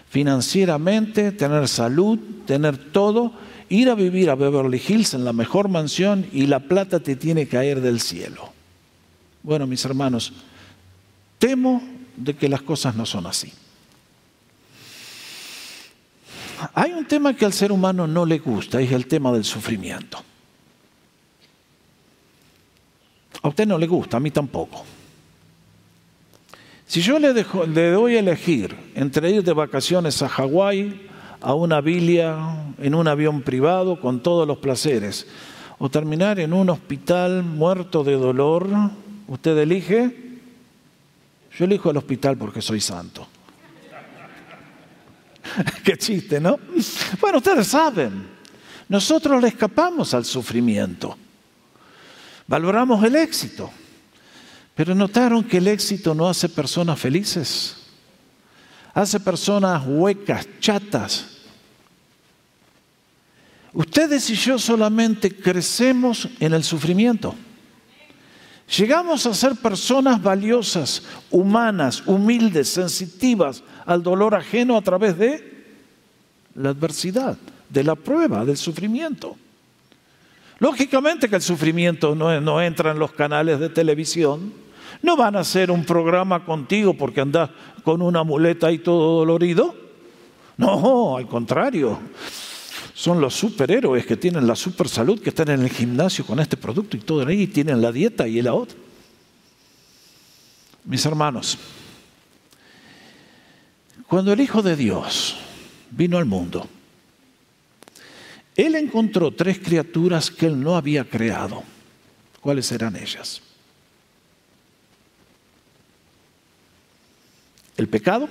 financieramente, 0.09 1.31
tener 1.31 1.69
salud, 1.69 2.19
tener 2.47 2.91
todo, 2.91 3.35
ir 3.69 3.91
a 3.91 3.95
vivir 3.95 4.31
a 4.31 4.35
Beverly 4.35 4.81
Hills 4.89 5.13
en 5.13 5.27
la 5.27 5.35
mejor 5.35 5.69
mansión 5.69 6.27
y 6.33 6.47
la 6.47 6.61
plata 6.61 7.01
te 7.01 7.17
tiene 7.17 7.45
que 7.45 7.59
caer 7.59 7.83
del 7.83 8.01
cielo. 8.01 8.51
Bueno, 9.43 9.67
mis 9.67 9.85
hermanos, 9.85 10.33
temo 11.39 11.83
de 12.17 12.35
que 12.35 12.49
las 12.49 12.63
cosas 12.63 12.95
no 12.95 13.05
son 13.05 13.27
así. 13.27 13.53
Hay 16.75 16.93
un 16.93 17.07
tema 17.07 17.35
que 17.35 17.45
al 17.45 17.53
ser 17.53 17.73
humano 17.73 18.07
no 18.07 18.25
le 18.25 18.39
gusta, 18.39 18.81
es 18.81 18.93
el 18.93 19.07
tema 19.07 19.33
del 19.33 19.45
sufrimiento. 19.45 20.19
A 23.43 23.49
usted 23.49 23.67
no 23.67 23.79
le 23.79 23.87
gusta, 23.87 24.17
a 24.17 24.21
mí 24.21 24.31
tampoco. 24.31 24.85
Si 26.87 27.01
yo 27.01 27.19
le, 27.19 27.33
le 27.33 27.91
doy 27.91 28.17
a 28.17 28.21
elegir 28.21 28.75
entre 28.95 29.31
ir 29.31 29.45
de 29.45 29.53
vacaciones 29.53 30.23
a 30.23 30.29
Hawái, 30.29 31.09
a 31.41 31.55
una 31.55 31.81
villa, 31.81 32.73
en 32.79 32.95
un 32.95 33.07
avión 33.07 33.43
privado, 33.43 34.01
con 34.01 34.21
todos 34.21 34.47
los 34.49 34.59
placeres, 34.59 35.27
o 35.79 35.89
terminar 35.89 36.41
en 36.41 36.53
un 36.53 36.71
hospital 36.71 37.45
muerto 37.45 38.03
de 38.03 38.15
dolor, 38.15 38.69
¿usted 39.29 39.57
elige? 39.59 40.41
Yo 41.57 41.65
elijo 41.65 41.91
el 41.91 41.97
hospital 41.97 42.37
porque 42.37 42.61
soy 42.61 42.81
santo. 42.81 43.27
Qué 45.85 45.97
chiste, 45.97 46.41
¿no? 46.41 46.59
Bueno, 47.21 47.39
ustedes 47.39 47.67
saben, 47.67 48.27
nosotros 48.89 49.41
le 49.43 49.49
escapamos 49.49 50.15
al 50.15 50.25
sufrimiento. 50.25 51.17
Valoramos 52.47 53.03
el 53.05 53.17
éxito. 53.17 53.71
Pero 54.75 54.95
notaron 54.95 55.43
que 55.43 55.59
el 55.59 55.69
éxito 55.69 56.15
no 56.15 56.29
hace 56.29 56.49
personas 56.49 56.99
felices. 56.99 57.77
Hace 58.95 59.19
personas 59.21 59.83
huecas, 59.85 60.47
chatas. 60.61 61.39
Ustedes 63.73 64.31
y 64.31 64.35
yo 64.35 64.59
solamente 64.59 65.35
crecemos 65.35 66.29
en 66.41 66.55
el 66.55 66.65
sufrimiento. 66.65 67.35
Llegamos 68.77 69.25
a 69.25 69.33
ser 69.33 69.55
personas 69.57 70.23
valiosas, 70.23 71.03
humanas, 71.31 72.03
humildes, 72.07 72.69
sensitivas 72.69 73.63
al 73.87 74.03
dolor 74.03 74.35
ajeno 74.35 74.77
a 74.77 74.83
través 74.83 75.17
de 75.17 75.65
la 76.55 76.71
adversidad, 76.71 77.39
de 77.71 77.85
la 77.85 77.95
prueba, 77.95 78.45
del 78.45 78.59
sufrimiento. 78.59 79.37
Lógicamente 80.59 81.31
que 81.31 81.37
el 81.37 81.43
sufrimiento 81.43 82.15
no, 82.15 82.61
entra 82.61 82.91
en 82.91 82.99
los 82.99 83.13
canales 83.13 83.59
de 83.59 83.71
televisión. 83.71 84.53
No 85.03 85.17
van 85.17 85.37
a 85.37 85.41
hacer 85.41 85.71
un 85.71 85.85
programa 85.85 86.45
contigo 86.45 86.93
porque 86.95 87.21
andas 87.21 87.51
con 87.85 88.03
una 88.03 88.23
muleta 88.23 88.71
y 88.71 88.79
todo 88.79 89.19
dolorido. 89.21 89.75
No, 90.59 91.17
al 91.17 91.27
contrario 91.27 91.99
son 92.99 93.21
los 93.21 93.33
superhéroes 93.33 94.05
que 94.05 94.17
tienen 94.17 94.49
la 94.49 94.57
super 94.57 94.89
salud, 94.89 95.23
que 95.23 95.29
están 95.29 95.49
en 95.51 95.63
el 95.63 95.71
gimnasio 95.71 96.27
con 96.27 96.41
este 96.41 96.57
producto 96.57 96.97
y 96.97 97.01
todo 97.01 97.25
ahí, 97.25 97.43
y 97.43 97.47
tienen 97.47 97.81
la 97.81 97.93
dieta 97.93 98.27
y 98.27 98.43
la 98.43 98.55
otra. 98.55 98.77
Mis 100.83 101.07
hermanos, 101.07 101.57
cuando 104.09 104.33
el 104.33 104.41
Hijo 104.41 104.63
de 104.63 104.75
Dios 104.75 105.37
vino 105.93 106.19
al 106.19 106.25
mundo, 106.25 106.67
Él 108.57 108.75
encontró 108.75 109.31
tres 109.31 109.61
criaturas 109.61 110.29
que 110.29 110.47
Él 110.47 110.61
no 110.61 110.75
había 110.75 111.09
creado. 111.09 111.63
¿Cuáles 112.41 112.73
eran 112.73 112.97
ellas? 112.97 113.41
El 117.77 117.87
pecado, 117.87 118.29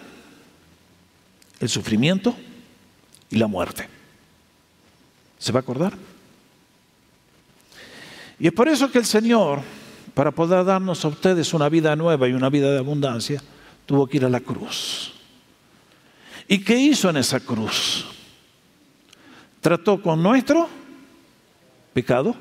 el 1.61 1.69
sufrimiento 1.69 2.35
y 3.29 3.37
la 3.37 3.47
muerte. 3.47 3.95
¿Se 5.37 5.51
va 5.51 5.59
a 5.59 5.61
acordar? 5.61 5.93
Y 8.39 8.47
es 8.47 8.53
por 8.53 8.67
eso 8.67 8.91
que 8.91 8.99
el 8.99 9.05
Señor, 9.05 9.61
para 10.13 10.31
poder 10.31 10.63
darnos 10.63 11.03
a 11.03 11.07
ustedes 11.07 11.53
una 11.53 11.69
vida 11.69 11.95
nueva 11.95 12.27
y 12.27 12.33
una 12.33 12.49
vida 12.49 12.71
de 12.71 12.79
abundancia, 12.79 13.41
tuvo 13.85 14.07
que 14.07 14.17
ir 14.17 14.25
a 14.25 14.29
la 14.29 14.39
cruz. 14.39 15.13
¿Y 16.47 16.63
qué 16.63 16.77
hizo 16.77 17.09
en 17.09 17.17
esa 17.17 17.39
cruz? 17.39 18.05
Trató 19.59 20.01
con 20.01 20.21
nuestro 20.21 20.69
pecado, 21.93 22.35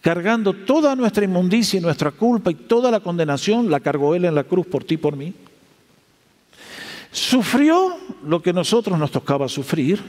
cargando 0.00 0.52
toda 0.52 0.94
nuestra 0.94 1.24
inmundicia 1.24 1.78
y 1.78 1.82
nuestra 1.82 2.10
culpa 2.10 2.50
y 2.50 2.54
toda 2.54 2.90
la 2.90 3.00
condenación, 3.00 3.70
la 3.70 3.80
cargó 3.80 4.14
Él 4.14 4.24
en 4.24 4.34
la 4.34 4.44
cruz 4.44 4.66
por 4.66 4.84
ti 4.84 4.94
y 4.94 4.98
por 4.98 5.16
mí. 5.16 5.34
Sufrió 7.10 7.96
lo 8.24 8.40
que 8.42 8.52
nosotros 8.52 8.98
nos 8.98 9.10
tocaba 9.10 9.48
sufrir 9.48 10.02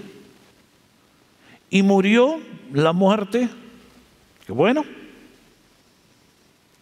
y 1.76 1.84
murió 1.84 2.39
la 2.73 2.93
muerte, 2.93 3.49
que 4.45 4.51
bueno. 4.51 4.86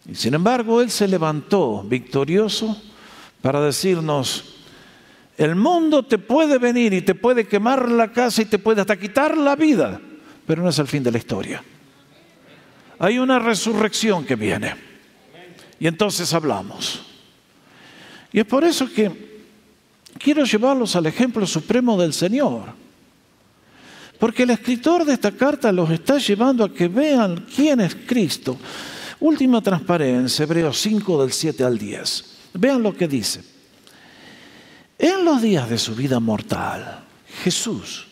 Y 0.06 0.16
sin 0.16 0.34
embargo, 0.34 0.82
Él 0.82 0.92
se 0.92 1.08
levantó 1.08 1.84
victorioso 1.84 2.82
para 3.42 3.62
decirnos, 3.62 4.56
el 5.38 5.56
mundo 5.56 6.04
te 6.04 6.18
puede 6.18 6.58
venir 6.58 6.94
y 6.94 7.02
te 7.02 7.16
puede 7.16 7.48
quemar 7.48 7.90
la 7.90 8.12
casa 8.12 8.42
y 8.42 8.46
te 8.46 8.60
puede 8.60 8.82
hasta 8.82 9.00
quitar 9.00 9.38
la 9.38 9.56
vida, 9.56 10.00
pero 10.46 10.62
no 10.62 10.70
es 10.70 10.78
el 10.80 10.88
fin 10.88 11.04
de 11.04 11.12
la 11.12 11.18
historia 11.18 11.64
hay 13.04 13.20
una 13.20 13.38
resurrección 13.38 14.24
que 14.24 14.38
viene. 14.38 14.76
Y 15.78 15.88
entonces 15.88 16.34
hablamos. 16.34 17.02
Y 18.32 18.40
es 18.40 18.46
por 18.46 18.64
eso 18.64 18.88
que 18.90 19.44
quiero 20.18 20.46
llevarlos 20.46 20.96
al 20.96 21.08
ejemplo 21.08 21.46
supremo 21.46 22.00
del 22.00 22.14
Señor. 22.14 22.83
Porque 24.24 24.44
el 24.44 24.52
escritor 24.52 25.04
de 25.04 25.12
esta 25.12 25.34
carta 25.34 25.70
los 25.70 25.92
está 25.92 26.18
llevando 26.18 26.64
a 26.64 26.74
que 26.74 26.88
vean 26.88 27.46
quién 27.54 27.82
es 27.82 27.94
Cristo. 27.94 28.58
Última 29.20 29.60
transparencia, 29.60 30.44
Hebreos 30.44 30.80
5 30.80 31.24
del 31.24 31.34
7 31.34 31.62
al 31.62 31.78
10. 31.78 32.26
Vean 32.54 32.82
lo 32.82 32.96
que 32.96 33.06
dice. 33.06 33.44
En 34.98 35.26
los 35.26 35.42
días 35.42 35.70
de 35.70 35.78
su 35.78 35.94
vida 35.94 36.22
mortal, 36.22 37.04
Jesús 37.44 38.08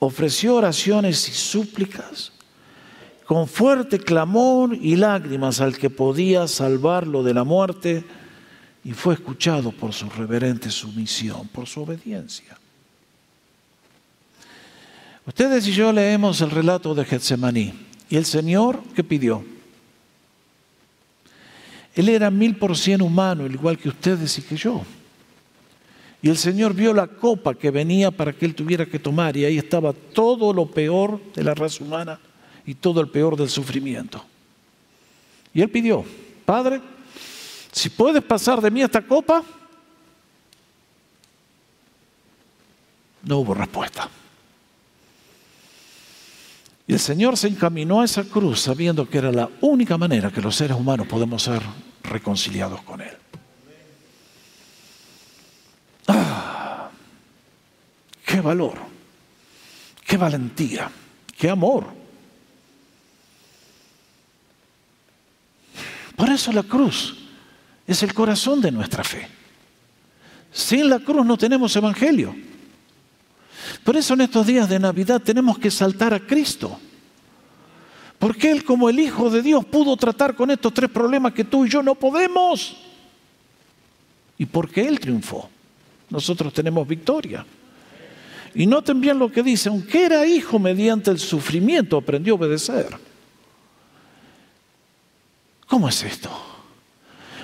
ofreció 0.00 0.56
oraciones 0.56 1.28
y 1.28 1.32
súplicas 1.32 2.32
con 3.24 3.46
fuerte 3.46 4.00
clamor 4.00 4.74
y 4.74 4.96
lágrimas 4.96 5.60
al 5.60 5.78
que 5.78 5.88
podía 5.88 6.48
salvarlo 6.48 7.22
de 7.22 7.32
la 7.32 7.44
muerte 7.44 8.04
y 8.82 8.92
fue 8.92 9.14
escuchado 9.14 9.70
por 9.70 9.92
su 9.92 10.10
reverente 10.10 10.68
sumisión, 10.68 11.46
por 11.46 11.68
su 11.68 11.82
obediencia. 11.82 12.58
Ustedes 15.26 15.66
y 15.68 15.72
yo 15.72 15.92
leemos 15.92 16.40
el 16.40 16.50
relato 16.50 16.94
de 16.94 17.04
Getsemaní 17.04 17.72
y 18.10 18.16
el 18.16 18.24
Señor 18.24 18.82
que 18.94 19.04
pidió. 19.04 19.44
Él 21.94 22.08
era 22.08 22.30
mil 22.30 22.56
por 22.56 22.76
cien 22.76 23.02
humano, 23.02 23.46
igual 23.46 23.78
que 23.78 23.88
ustedes 23.88 24.36
y 24.38 24.42
que 24.42 24.56
yo. 24.56 24.82
Y 26.22 26.28
el 26.28 26.36
Señor 26.36 26.74
vio 26.74 26.92
la 26.92 27.06
copa 27.06 27.54
que 27.54 27.70
venía 27.70 28.10
para 28.10 28.32
que 28.32 28.46
él 28.46 28.54
tuviera 28.54 28.86
que 28.86 28.98
tomar 28.98 29.36
y 29.36 29.44
ahí 29.44 29.58
estaba 29.58 29.92
todo 29.92 30.52
lo 30.52 30.66
peor 30.66 31.20
de 31.34 31.44
la 31.44 31.54
raza 31.54 31.84
humana 31.84 32.18
y 32.66 32.74
todo 32.74 33.00
el 33.00 33.08
peor 33.08 33.36
del 33.36 33.48
sufrimiento. 33.48 34.24
Y 35.54 35.60
él 35.60 35.68
pidió, 35.68 36.04
Padre, 36.44 36.80
si 37.70 37.90
puedes 37.90 38.22
pasar 38.22 38.60
de 38.60 38.70
mí 38.70 38.82
esta 38.82 39.02
copa, 39.02 39.42
no 43.24 43.38
hubo 43.38 43.54
respuesta. 43.54 44.08
Y 46.86 46.94
el 46.94 46.98
Señor 46.98 47.36
se 47.36 47.48
encaminó 47.48 48.00
a 48.00 48.04
esa 48.04 48.24
cruz 48.24 48.60
sabiendo 48.60 49.08
que 49.08 49.18
era 49.18 49.30
la 49.30 49.48
única 49.60 49.96
manera 49.96 50.30
que 50.30 50.40
los 50.40 50.56
seres 50.56 50.76
humanos 50.76 51.06
podemos 51.06 51.42
ser 51.42 51.62
reconciliados 52.02 52.82
con 52.82 53.00
Él. 53.00 53.16
Ah, 56.08 56.90
¡Qué 58.24 58.40
valor! 58.40 58.78
¡Qué 60.04 60.16
valentía! 60.16 60.90
¡Qué 61.36 61.48
amor! 61.48 61.86
Por 66.16 66.28
eso 66.30 66.52
la 66.52 66.62
cruz 66.62 67.16
es 67.86 68.02
el 68.02 68.12
corazón 68.12 68.60
de 68.60 68.70
nuestra 68.70 69.04
fe. 69.04 69.28
Sin 70.52 70.88
la 70.88 70.98
cruz 70.98 71.24
no 71.24 71.36
tenemos 71.38 71.74
evangelio. 71.76 72.34
Por 73.84 73.96
eso 73.96 74.14
en 74.14 74.22
estos 74.22 74.46
días 74.46 74.68
de 74.68 74.78
Navidad 74.78 75.20
tenemos 75.20 75.58
que 75.58 75.70
saltar 75.70 76.14
a 76.14 76.20
Cristo. 76.20 76.78
Porque 78.18 78.50
Él 78.50 78.64
como 78.64 78.88
el 78.88 79.00
Hijo 79.00 79.30
de 79.30 79.42
Dios 79.42 79.64
pudo 79.64 79.96
tratar 79.96 80.36
con 80.36 80.50
estos 80.50 80.72
tres 80.72 80.88
problemas 80.88 81.32
que 81.32 81.44
tú 81.44 81.64
y 81.64 81.68
yo 81.68 81.82
no 81.82 81.96
podemos. 81.96 82.76
Y 84.38 84.46
porque 84.46 84.82
Él 84.86 85.00
triunfó, 85.00 85.50
nosotros 86.08 86.52
tenemos 86.52 86.86
victoria. 86.86 87.44
Y 88.54 88.66
noten 88.66 89.00
bien 89.00 89.18
lo 89.18 89.32
que 89.32 89.42
dice, 89.42 89.68
aunque 89.68 90.04
era 90.04 90.26
hijo 90.26 90.58
mediante 90.58 91.10
el 91.10 91.18
sufrimiento, 91.18 91.96
aprendió 91.96 92.34
a 92.34 92.36
obedecer. 92.36 92.86
¿Cómo 95.66 95.88
es 95.88 96.02
esto? 96.02 96.30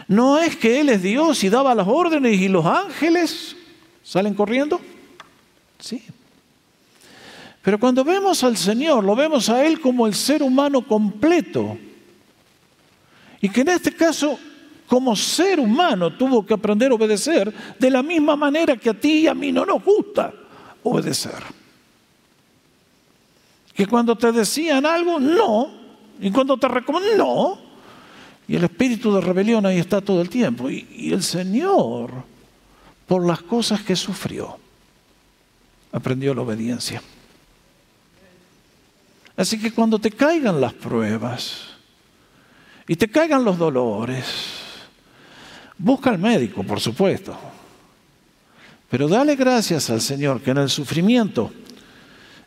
¿No 0.06 0.38
es 0.38 0.54
que 0.54 0.80
Él 0.80 0.90
es 0.90 1.02
Dios 1.02 1.42
y 1.42 1.48
daba 1.48 1.74
las 1.74 1.88
órdenes 1.88 2.38
y 2.40 2.48
los 2.48 2.64
ángeles 2.64 3.56
salen 4.02 4.34
corriendo? 4.34 4.80
Sí. 5.78 6.02
Pero 7.62 7.78
cuando 7.78 8.04
vemos 8.04 8.42
al 8.44 8.56
Señor, 8.56 9.04
lo 9.04 9.14
vemos 9.16 9.48
a 9.48 9.64
Él 9.64 9.80
como 9.80 10.06
el 10.06 10.14
ser 10.14 10.42
humano 10.42 10.86
completo. 10.86 11.76
Y 13.40 13.48
que 13.48 13.60
en 13.60 13.68
este 13.68 13.94
caso, 13.94 14.38
como 14.86 15.14
ser 15.14 15.60
humano, 15.60 16.12
tuvo 16.16 16.44
que 16.44 16.54
aprender 16.54 16.90
a 16.90 16.94
obedecer 16.94 17.52
de 17.78 17.90
la 17.90 18.02
misma 18.02 18.36
manera 18.36 18.76
que 18.76 18.90
a 18.90 18.94
ti 18.94 19.20
y 19.20 19.26
a 19.26 19.34
mí 19.34 19.52
no 19.52 19.64
nos 19.64 19.82
gusta 19.84 20.32
obedecer. 20.82 21.42
Que 23.74 23.86
cuando 23.86 24.16
te 24.16 24.32
decían 24.32 24.84
algo, 24.86 25.20
no. 25.20 25.70
Y 26.20 26.30
cuando 26.30 26.56
te 26.56 26.66
recomiendan, 26.66 27.18
no. 27.18 27.58
Y 28.48 28.56
el 28.56 28.64
espíritu 28.64 29.14
de 29.14 29.20
rebelión 29.20 29.66
ahí 29.66 29.78
está 29.78 30.00
todo 30.00 30.22
el 30.22 30.30
tiempo. 30.30 30.70
Y, 30.70 31.12
el 31.12 31.22
Señor, 31.22 32.10
por 33.06 33.24
las 33.26 33.42
cosas 33.42 33.82
que 33.82 33.94
sufrió, 33.94 34.58
aprendió 35.92 36.34
la 36.34 36.42
obediencia. 36.42 37.02
Así 39.38 39.56
que 39.56 39.70
cuando 39.70 40.00
te 40.00 40.10
caigan 40.10 40.60
las 40.60 40.74
pruebas 40.74 41.68
y 42.88 42.96
te 42.96 43.06
caigan 43.08 43.44
los 43.44 43.56
dolores, 43.56 44.24
busca 45.78 46.10
al 46.10 46.18
médico, 46.18 46.64
por 46.64 46.80
supuesto. 46.80 47.38
Pero 48.90 49.06
dale 49.06 49.36
gracias 49.36 49.90
al 49.90 50.00
Señor 50.00 50.40
que 50.40 50.50
en 50.50 50.58
el 50.58 50.68
sufrimiento 50.68 51.52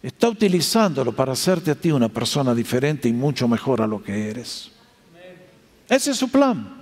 está 0.03 0.27
utilizándolo 0.27 1.13
para 1.13 1.31
hacerte 1.31 1.71
a 1.71 1.75
ti 1.75 1.91
una 1.91 2.09
persona 2.09 2.53
diferente 2.53 3.07
y 3.07 3.13
mucho 3.13 3.47
mejor 3.47 3.81
a 3.81 3.87
lo 3.87 4.03
que 4.03 4.29
eres. 4.29 4.69
Ese 5.87 6.11
es 6.11 6.17
su 6.17 6.29
plan. 6.29 6.75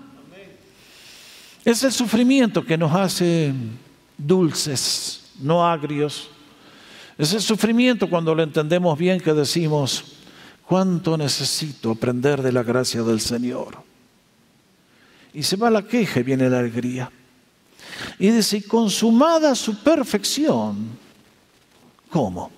Es 1.64 1.84
el 1.84 1.92
sufrimiento 1.92 2.66
que 2.66 2.80
nos 2.80 2.96
hace 2.96 3.54
dulces, 4.18 5.34
no 5.40 5.68
agrios. 5.68 6.32
Es 7.20 7.34
el 7.34 7.42
sufrimiento 7.42 8.10
cuando 8.10 8.34
lo 8.34 8.42
entendemos 8.42 8.98
bien 8.98 9.20
que 9.20 9.34
decimos, 9.34 10.06
¿cuánto 10.66 11.18
necesito 11.18 11.92
aprender 11.92 12.42
de 12.42 12.54
la 12.54 12.64
gracia 12.64 13.04
del 13.04 13.20
Señor? 13.20 13.76
Y 15.34 15.44
se 15.44 15.58
va 15.58 15.70
la 15.70 15.82
queja 15.82 16.22
y 16.22 16.24
viene 16.24 16.50
la 16.50 16.60
alegría. 16.60 17.12
Y 18.20 18.30
dice, 18.30 18.64
consumada 18.64 19.54
su 19.54 19.84
perfección, 19.84 20.92
¿cómo? 22.10 22.52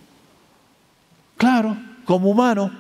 Claro, 1.38 1.76
como 2.06 2.30
humano, 2.30 2.72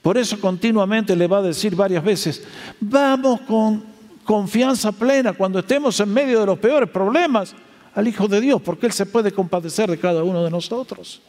por 0.00 0.16
eso 0.16 0.40
continuamente 0.40 1.16
le 1.16 1.26
va 1.26 1.38
a 1.38 1.42
decir 1.42 1.74
varias 1.74 2.04
veces, 2.04 2.44
vamos 2.78 3.40
con 3.40 3.82
confianza 4.22 4.92
plena 4.92 5.32
cuando 5.32 5.58
estemos 5.58 5.98
en 5.98 6.14
medio 6.14 6.38
de 6.38 6.46
los 6.46 6.58
peores 6.60 6.88
problemas 6.88 7.52
al 7.94 8.08
Hijo 8.08 8.26
de 8.28 8.40
Dios, 8.40 8.60
porque 8.62 8.86
Él 8.86 8.92
se 8.92 9.06
puede 9.06 9.32
compadecer 9.32 9.90
de 9.90 9.98
cada 9.98 10.22
uno 10.24 10.42
de 10.42 10.50
nosotros. 10.50 11.20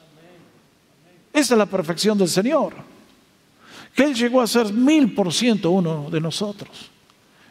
Esa 1.32 1.54
es 1.54 1.58
la 1.58 1.66
perfección 1.66 2.18
del 2.18 2.30
Señor. 2.30 2.74
Que 3.94 4.04
Él 4.04 4.16
llegó 4.16 4.42
a 4.42 4.48
ser 4.48 4.74
mil 4.74 5.14
por 5.14 5.32
ciento 5.32 5.72
uno 5.72 6.10
de 6.10 6.20
nosotros. 6.20 6.92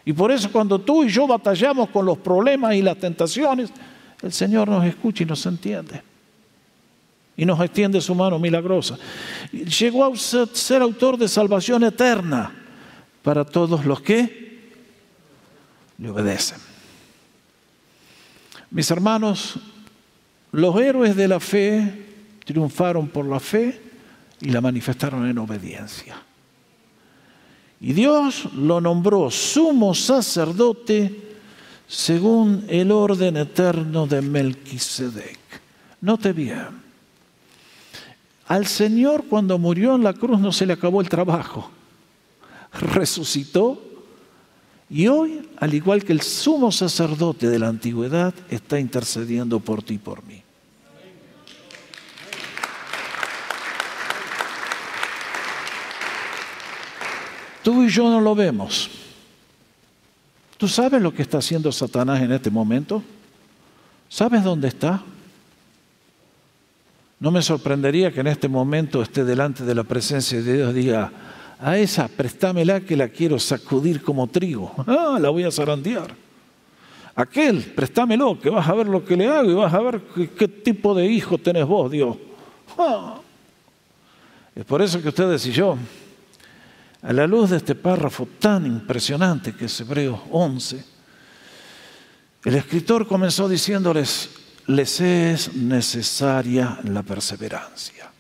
Y 0.04 0.12
por 0.12 0.30
eso 0.30 0.50
cuando 0.50 0.78
tú 0.78 1.04
y 1.04 1.08
yo 1.08 1.26
batallamos 1.26 1.88
con 1.90 2.04
los 2.04 2.18
problemas 2.18 2.74
y 2.74 2.82
las 2.82 2.98
tentaciones, 2.98 3.70
el 4.22 4.32
Señor 4.32 4.68
nos 4.68 4.84
escucha 4.84 5.22
y 5.22 5.26
nos 5.26 5.44
entiende 5.46 6.02
y 7.36 7.44
nos 7.44 7.60
extiende 7.60 8.00
su 8.00 8.14
mano 8.14 8.38
milagrosa. 8.38 8.98
Llegó 9.52 10.04
a 10.04 10.16
ser 10.16 10.82
autor 10.82 11.16
de 11.16 11.28
salvación 11.28 11.84
eterna 11.84 12.54
para 13.22 13.44
todos 13.44 13.84
los 13.84 14.00
que 14.00 14.72
le 15.98 16.10
obedecen. 16.10 16.73
Mis 18.74 18.90
hermanos, 18.90 19.54
los 20.50 20.76
héroes 20.80 21.14
de 21.14 21.28
la 21.28 21.38
fe 21.38 22.06
triunfaron 22.44 23.06
por 23.06 23.24
la 23.24 23.38
fe 23.38 23.80
y 24.40 24.48
la 24.50 24.60
manifestaron 24.60 25.26
en 25.28 25.38
obediencia. 25.38 26.16
Y 27.80 27.92
Dios 27.92 28.52
lo 28.52 28.80
nombró 28.80 29.30
sumo 29.30 29.94
sacerdote 29.94 31.36
según 31.86 32.64
el 32.68 32.90
orden 32.90 33.36
eterno 33.36 34.08
de 34.08 34.20
Melquisedec. 34.20 35.38
Note 36.00 36.32
bien. 36.32 36.82
Al 38.48 38.66
Señor 38.66 39.26
cuando 39.30 39.56
murió 39.56 39.94
en 39.94 40.02
la 40.02 40.14
cruz 40.14 40.40
no 40.40 40.50
se 40.50 40.66
le 40.66 40.72
acabó 40.72 41.00
el 41.00 41.08
trabajo. 41.08 41.70
resucitó 42.72 43.80
y 44.90 45.06
hoy, 45.08 45.48
al 45.58 45.74
igual 45.74 46.04
que 46.04 46.12
el 46.12 46.20
sumo 46.20 46.70
sacerdote 46.70 47.48
de 47.48 47.58
la 47.58 47.68
antigüedad, 47.68 48.34
está 48.50 48.78
intercediendo 48.78 49.60
por 49.60 49.82
ti 49.82 49.94
y 49.94 49.98
por 49.98 50.24
mí. 50.24 50.42
Tú 57.62 57.82
y 57.82 57.88
yo 57.88 58.10
no 58.10 58.20
lo 58.20 58.34
vemos. 58.34 58.90
¿Tú 60.58 60.68
sabes 60.68 61.00
lo 61.00 61.14
que 61.14 61.22
está 61.22 61.38
haciendo 61.38 61.72
Satanás 61.72 62.20
en 62.20 62.32
este 62.32 62.50
momento? 62.50 63.02
¿Sabes 64.08 64.44
dónde 64.44 64.68
está? 64.68 65.02
No 67.18 67.30
me 67.30 67.40
sorprendería 67.40 68.12
que 68.12 68.20
en 68.20 68.26
este 68.26 68.48
momento 68.48 69.02
esté 69.02 69.24
delante 69.24 69.64
de 69.64 69.74
la 69.74 69.82
presencia 69.82 70.42
de 70.42 70.56
Dios 70.56 70.70
y 70.72 70.78
diga, 70.78 71.10
a 71.60 71.78
esa 71.78 72.08
préstamela 72.08 72.80
que 72.80 72.96
la 72.96 73.08
quiero 73.08 73.38
sacudir 73.38 74.02
como 74.02 74.26
trigo. 74.26 74.72
Ah, 74.86 75.18
la 75.20 75.30
voy 75.30 75.44
a 75.44 75.50
zarandear. 75.50 76.14
Aquel, 77.16 77.62
préstamelo, 77.62 78.38
que 78.40 78.50
vas 78.50 78.68
a 78.68 78.74
ver 78.74 78.86
lo 78.86 79.04
que 79.04 79.16
le 79.16 79.28
hago 79.28 79.50
y 79.50 79.54
vas 79.54 79.72
a 79.72 79.80
ver 79.80 80.00
qué, 80.36 80.48
tipo 80.48 80.94
de 80.94 81.06
hijo 81.06 81.38
tenés 81.38 81.64
vos, 81.64 81.90
Dios. 81.90 82.16
Ah. 82.76 83.20
Es 84.54 84.64
por 84.64 84.82
eso 84.82 85.00
que 85.00 85.08
ustedes 85.08 85.46
y 85.46 85.52
yo 85.52 85.76
a 87.04 87.12
la 87.12 87.26
luz 87.26 87.50
de 87.50 87.58
este 87.58 87.74
párrafo 87.74 88.26
tan 88.38 88.64
impresionante 88.64 89.52
que 89.52 89.66
es 89.66 89.80
Hebreos 89.80 90.20
11, 90.30 90.84
el 92.44 92.54
escritor 92.54 93.06
comenzó 93.06 93.46
diciéndoles, 93.46 94.30
les 94.66 95.00
es 95.02 95.54
necesaria 95.54 96.78
la 96.84 97.02
perseverancia. 97.02 98.10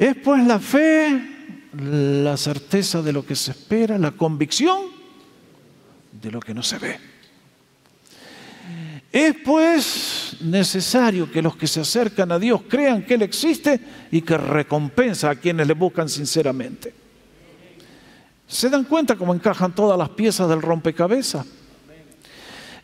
Es 0.00 0.16
pues 0.16 0.46
la 0.46 0.58
fe, 0.58 1.20
la 1.74 2.34
certeza 2.38 3.02
de 3.02 3.12
lo 3.12 3.26
que 3.26 3.36
se 3.36 3.50
espera, 3.50 3.98
la 3.98 4.12
convicción 4.12 4.78
de 6.10 6.30
lo 6.30 6.40
que 6.40 6.54
no 6.54 6.62
se 6.62 6.78
ve. 6.78 6.98
Es 9.12 9.34
pues 9.44 10.38
necesario 10.40 11.30
que 11.30 11.42
los 11.42 11.54
que 11.54 11.66
se 11.66 11.80
acercan 11.80 12.32
a 12.32 12.38
Dios 12.38 12.62
crean 12.66 13.04
que 13.04 13.12
Él 13.12 13.20
existe 13.20 13.78
y 14.10 14.22
que 14.22 14.38
recompensa 14.38 15.28
a 15.28 15.34
quienes 15.34 15.66
le 15.66 15.74
buscan 15.74 16.08
sinceramente. 16.08 16.94
¿Se 18.48 18.70
dan 18.70 18.84
cuenta 18.84 19.16
cómo 19.16 19.34
encajan 19.34 19.74
todas 19.74 19.98
las 19.98 20.08
piezas 20.08 20.48
del 20.48 20.62
rompecabezas? 20.62 21.44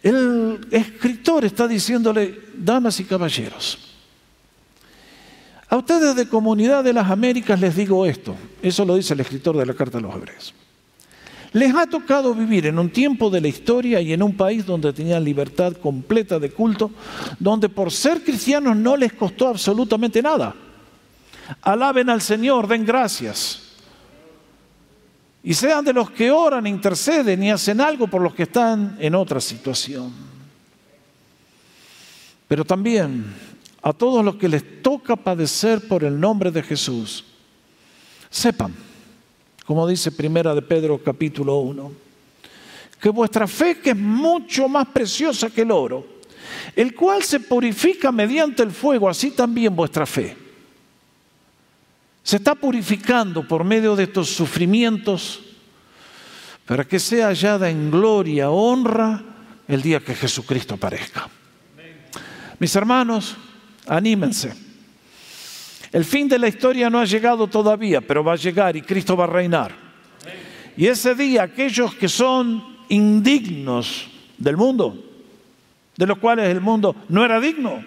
El 0.02 0.68
escritor 0.70 1.46
está 1.46 1.66
diciéndole, 1.66 2.38
damas 2.58 3.00
y 3.00 3.04
caballeros, 3.04 3.95
a 5.76 5.80
ustedes 5.80 6.16
de 6.16 6.28
Comunidad 6.28 6.82
de 6.82 6.92
las 6.92 7.10
Américas 7.10 7.60
les 7.60 7.76
digo 7.76 8.06
esto, 8.06 8.34
eso 8.62 8.84
lo 8.84 8.96
dice 8.96 9.14
el 9.14 9.20
escritor 9.20 9.56
de 9.56 9.66
la 9.66 9.74
Carta 9.74 9.98
a 9.98 10.00
los 10.00 10.14
Hebreos. 10.14 10.54
Les 11.52 11.74
ha 11.74 11.86
tocado 11.86 12.34
vivir 12.34 12.66
en 12.66 12.78
un 12.78 12.90
tiempo 12.90 13.30
de 13.30 13.40
la 13.40 13.48
historia 13.48 14.00
y 14.00 14.12
en 14.12 14.22
un 14.22 14.36
país 14.36 14.66
donde 14.66 14.92
tenían 14.92 15.24
libertad 15.24 15.74
completa 15.74 16.38
de 16.38 16.50
culto, 16.50 16.90
donde 17.38 17.68
por 17.68 17.90
ser 17.92 18.22
cristianos 18.22 18.76
no 18.76 18.96
les 18.96 19.12
costó 19.12 19.48
absolutamente 19.48 20.20
nada. 20.20 20.54
Alaben 21.62 22.10
al 22.10 22.20
Señor, 22.20 22.66
den 22.66 22.84
gracias. 22.84 23.62
Y 25.42 25.54
sean 25.54 25.84
de 25.84 25.92
los 25.92 26.10
que 26.10 26.30
oran, 26.30 26.66
interceden 26.66 27.42
y 27.42 27.50
hacen 27.50 27.80
algo 27.80 28.08
por 28.08 28.20
los 28.20 28.34
que 28.34 28.42
están 28.42 28.96
en 28.98 29.14
otra 29.14 29.40
situación. 29.40 30.12
Pero 32.48 32.64
también 32.64 33.24
a 33.86 33.92
todos 33.92 34.24
los 34.24 34.34
que 34.34 34.48
les 34.48 34.82
toca 34.82 35.14
padecer 35.14 35.86
por 35.86 36.02
el 36.02 36.18
nombre 36.18 36.50
de 36.50 36.60
Jesús, 36.60 37.24
sepan 38.28 38.74
como 39.64 39.86
dice 39.86 40.10
Primera 40.10 40.56
de 40.56 40.62
Pedro 40.62 40.98
capítulo 40.98 41.58
1, 41.58 41.92
que 43.00 43.10
vuestra 43.10 43.46
fe 43.46 43.78
que 43.78 43.90
es 43.90 43.96
mucho 43.96 44.68
más 44.68 44.88
preciosa 44.88 45.50
que 45.50 45.62
el 45.62 45.70
oro, 45.70 46.04
el 46.74 46.96
cual 46.96 47.22
se 47.22 47.38
purifica 47.38 48.10
mediante 48.10 48.64
el 48.64 48.72
fuego, 48.72 49.08
así 49.08 49.30
también 49.30 49.76
vuestra 49.76 50.04
fe. 50.04 50.36
Se 52.24 52.38
está 52.38 52.56
purificando 52.56 53.46
por 53.46 53.62
medio 53.62 53.94
de 53.94 54.02
estos 54.02 54.30
sufrimientos 54.30 55.42
para 56.64 56.84
que 56.84 56.98
sea 56.98 57.28
hallada 57.28 57.70
en 57.70 57.88
gloria, 57.88 58.50
honra, 58.50 59.22
el 59.68 59.80
día 59.80 60.00
que 60.00 60.12
Jesucristo 60.12 60.74
aparezca. 60.74 61.28
Mis 62.58 62.74
hermanos, 62.74 63.36
anímense. 63.86 64.52
El 65.92 66.04
fin 66.04 66.28
de 66.28 66.38
la 66.38 66.48
historia 66.48 66.90
no 66.90 66.98
ha 66.98 67.04
llegado 67.04 67.46
todavía, 67.46 68.00
pero 68.00 68.22
va 68.22 68.34
a 68.34 68.36
llegar 68.36 68.76
y 68.76 68.82
Cristo 68.82 69.16
va 69.16 69.24
a 69.24 69.28
reinar. 69.28 69.74
Y 70.76 70.86
ese 70.86 71.14
día 71.14 71.44
aquellos 71.44 71.94
que 71.94 72.08
son 72.08 72.62
indignos 72.88 74.08
del 74.36 74.56
mundo, 74.56 75.02
de 75.96 76.06
los 76.06 76.18
cuales 76.18 76.50
el 76.50 76.60
mundo 76.60 76.94
no 77.08 77.24
era 77.24 77.40
digno, 77.40 77.82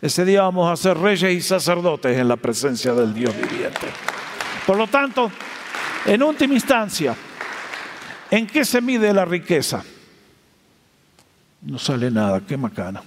ese 0.00 0.24
día 0.24 0.42
vamos 0.42 0.70
a 0.70 0.76
ser 0.76 0.98
reyes 0.98 1.32
y 1.32 1.40
sacerdotes 1.40 2.16
en 2.16 2.28
la 2.28 2.36
presencia 2.36 2.92
del 2.92 3.14
Dios 3.14 3.34
viviente. 3.34 3.86
Por 4.66 4.76
lo 4.76 4.86
tanto, 4.86 5.30
en 6.06 6.22
última 6.22 6.54
instancia, 6.54 7.16
¿en 8.30 8.46
qué 8.46 8.64
se 8.64 8.80
mide 8.80 9.12
la 9.12 9.24
riqueza? 9.24 9.82
No 11.62 11.78
sale 11.78 12.10
nada, 12.10 12.40
qué 12.46 12.56
macana. 12.56 13.02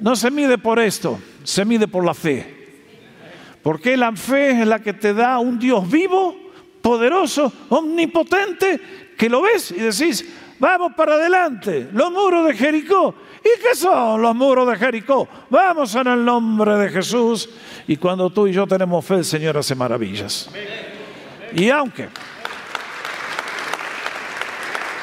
No 0.00 0.14
se 0.14 0.30
mide 0.30 0.58
por 0.58 0.78
esto, 0.78 1.18
se 1.42 1.64
mide 1.64 1.88
por 1.88 2.04
la 2.04 2.14
fe. 2.14 2.56
Porque 3.62 3.96
la 3.96 4.14
fe 4.14 4.62
es 4.62 4.66
la 4.66 4.78
que 4.78 4.92
te 4.92 5.12
da 5.12 5.38
un 5.38 5.58
Dios 5.58 5.90
vivo, 5.90 6.36
poderoso, 6.80 7.52
omnipotente, 7.68 8.80
que 9.16 9.28
lo 9.28 9.42
ves 9.42 9.72
y 9.72 9.80
decís, 9.80 10.24
vamos 10.58 10.92
para 10.96 11.14
adelante, 11.14 11.88
los 11.92 12.12
muros 12.12 12.46
de 12.46 12.54
Jericó. 12.54 13.14
¿Y 13.40 13.60
qué 13.60 13.74
son 13.74 14.22
los 14.22 14.34
muros 14.34 14.68
de 14.68 14.76
Jericó? 14.76 15.28
Vamos 15.50 15.94
en 15.96 16.06
el 16.06 16.24
nombre 16.24 16.76
de 16.76 16.88
Jesús. 16.90 17.48
Y 17.86 17.96
cuando 17.96 18.30
tú 18.30 18.46
y 18.46 18.52
yo 18.52 18.66
tenemos 18.66 19.04
fe, 19.04 19.16
el 19.16 19.24
Señor 19.24 19.56
hace 19.56 19.74
maravillas. 19.74 20.50
Y 21.54 21.70
aunque 21.70 22.08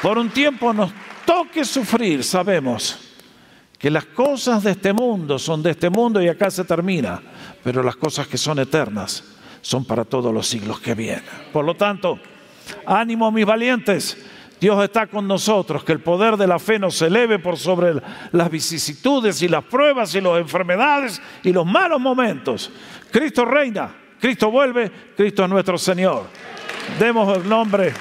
por 0.00 0.16
un 0.16 0.30
tiempo 0.30 0.72
nos 0.72 0.92
toque 1.24 1.64
sufrir, 1.64 2.24
sabemos 2.24 3.05
que 3.86 3.90
las 3.92 4.06
cosas 4.06 4.64
de 4.64 4.72
este 4.72 4.92
mundo 4.92 5.38
son 5.38 5.62
de 5.62 5.70
este 5.70 5.88
mundo 5.88 6.20
y 6.20 6.26
acá 6.26 6.50
se 6.50 6.64
termina 6.64 7.22
pero 7.62 7.84
las 7.84 7.94
cosas 7.94 8.26
que 8.26 8.36
son 8.36 8.58
eternas 8.58 9.22
son 9.60 9.84
para 9.84 10.04
todos 10.04 10.34
los 10.34 10.44
siglos 10.48 10.80
que 10.80 10.92
vienen. 10.92 11.22
Por 11.52 11.64
lo 11.64 11.76
tanto, 11.76 12.18
ánimo 12.84 13.30
mis 13.30 13.46
valientes, 13.46 14.26
Dios 14.60 14.82
está 14.82 15.06
con 15.06 15.28
nosotros, 15.28 15.84
que 15.84 15.92
el 15.92 16.00
poder 16.00 16.36
de 16.36 16.48
la 16.48 16.58
fe 16.58 16.80
nos 16.80 17.00
eleve 17.00 17.38
por 17.38 17.56
sobre 17.58 17.94
las 18.32 18.50
vicisitudes 18.50 19.40
y 19.42 19.46
las 19.46 19.62
pruebas 19.62 20.12
y 20.16 20.20
las 20.20 20.36
enfermedades 20.40 21.22
y 21.44 21.52
los 21.52 21.64
malos 21.64 22.00
momentos. 22.00 22.72
Cristo 23.12 23.44
reina, 23.44 23.94
Cristo 24.20 24.50
vuelve, 24.50 24.90
Cristo 25.16 25.44
es 25.44 25.48
nuestro 25.48 25.78
Señor. 25.78 26.24
Demos 26.98 27.38
el 27.38 27.48
nombre, 27.48 27.94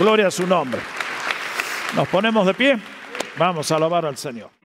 gloria 0.00 0.26
a 0.26 0.32
su 0.32 0.48
nombre. 0.48 0.80
Nos 1.94 2.08
ponemos 2.08 2.44
de 2.44 2.54
pie, 2.54 2.76
vamos 3.38 3.70
a 3.70 3.76
alabar 3.76 4.04
al 4.04 4.16
Señor. 4.16 4.57